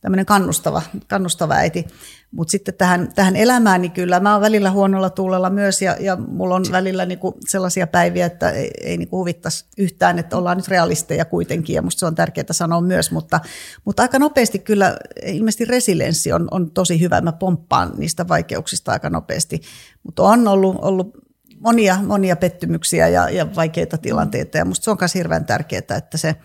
[0.00, 1.86] tämmöinen kannustava, kannustava äiti.
[2.30, 6.16] Mutta sitten tähän, tähän elämään, niin kyllä mä oon välillä huonolla tuulella myös ja, ja
[6.16, 10.68] mulla on välillä niinku sellaisia päiviä, että ei, ei niinku huvittaisi yhtään, että ollaan nyt
[10.68, 13.40] realisteja kuitenkin ja musta se on tärkeää sanoa myös, mutta,
[13.84, 19.10] mutta aika nopeasti kyllä ilmeisesti resilienssi on, on tosi hyvä, mä pomppaan niistä vaikeuksista aika
[19.10, 19.60] nopeasti,
[20.02, 21.23] mutta on ollut, ollut
[21.64, 26.18] monia, monia pettymyksiä ja, ja vaikeita tilanteita ja musta se on myös hirveän tärkeää, että
[26.18, 26.36] se–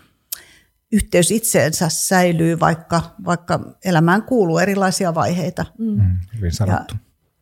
[0.91, 5.65] yhteys itseensä säilyy, vaikka, vaikka elämään kuuluu erilaisia vaiheita.
[5.77, 5.85] Mm.
[5.85, 6.95] mm hyvin sanottu.
[6.95, 6.99] Ja,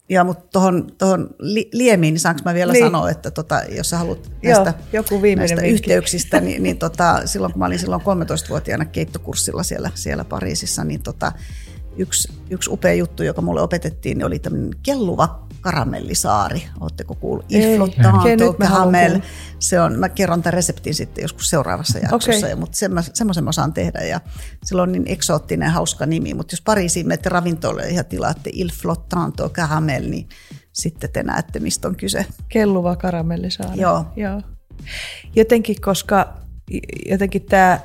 [0.09, 2.85] ja mutta tuohon tohon li, liemiin, niin saanko mä vielä niin.
[2.85, 7.53] sanoa, että tota, jos sä haluat näistä, Joo, joku näistä yhteyksistä, niin, niin tota, silloin
[7.53, 11.31] kun mä olin silloin 13-vuotiaana keittokurssilla siellä, siellä Pariisissa, niin tota,
[11.97, 16.63] yksi, yksi upea juttu, joka mulle opetettiin, niin oli tämmöinen kelluva karamellisaari.
[16.79, 17.45] Oletteko kuullut?
[17.49, 19.19] Il flottanto caramel.
[19.59, 22.55] Se on, mä kerron tämän reseptin sitten joskus seuraavassa jaksossa, okay.
[22.55, 22.77] mutta
[23.13, 23.99] semmoisen mä osaan tehdä.
[23.99, 24.21] Ja
[24.63, 29.49] sillä on niin eksoottinen, hauska nimi, mutta jos Pariisiin menette ravintolle ja tilaatte Il flottanto
[29.49, 30.29] caramel, niin
[30.73, 32.25] sitten te näette, mistä on kyse.
[32.49, 33.81] Kelluva karamellisaari.
[33.81, 34.05] Joo.
[34.15, 34.41] Joo.
[35.35, 36.33] Jotenkin, koska
[37.09, 37.79] jotenkin tämä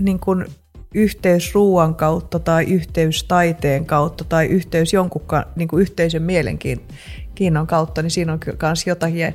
[0.00, 0.46] niin kuin
[0.94, 5.22] yhteys ruoan kautta tai yhteys taiteen kautta tai yhteys jonkun
[5.56, 9.18] niin kuin yhteisön mielenkiinnon kautta, niin siinä on myös jotakin.
[9.18, 9.32] Ja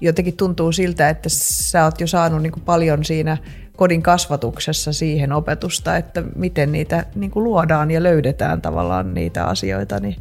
[0.00, 3.36] jotenkin tuntuu siltä, että sä oot jo saanut niin kuin paljon siinä
[3.76, 10.00] kodin kasvatuksessa siihen opetusta, että miten niitä niin kuin luodaan ja löydetään tavallaan niitä asioita,
[10.00, 10.16] niin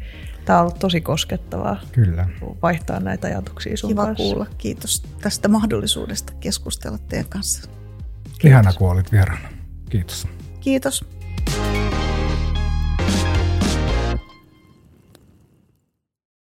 [0.46, 2.28] tämä on ollut tosi koskettavaa Kyllä.
[2.62, 4.24] vaihtaa näitä ajatuksia sun Kiva kanssa.
[4.24, 4.46] kuulla.
[4.58, 7.70] Kiitos tästä mahdollisuudesta keskustella teidän kanssa.
[8.44, 9.50] Ihana, kun olit vieraana.
[9.90, 10.28] Kiitos.
[10.60, 11.06] Kiitos.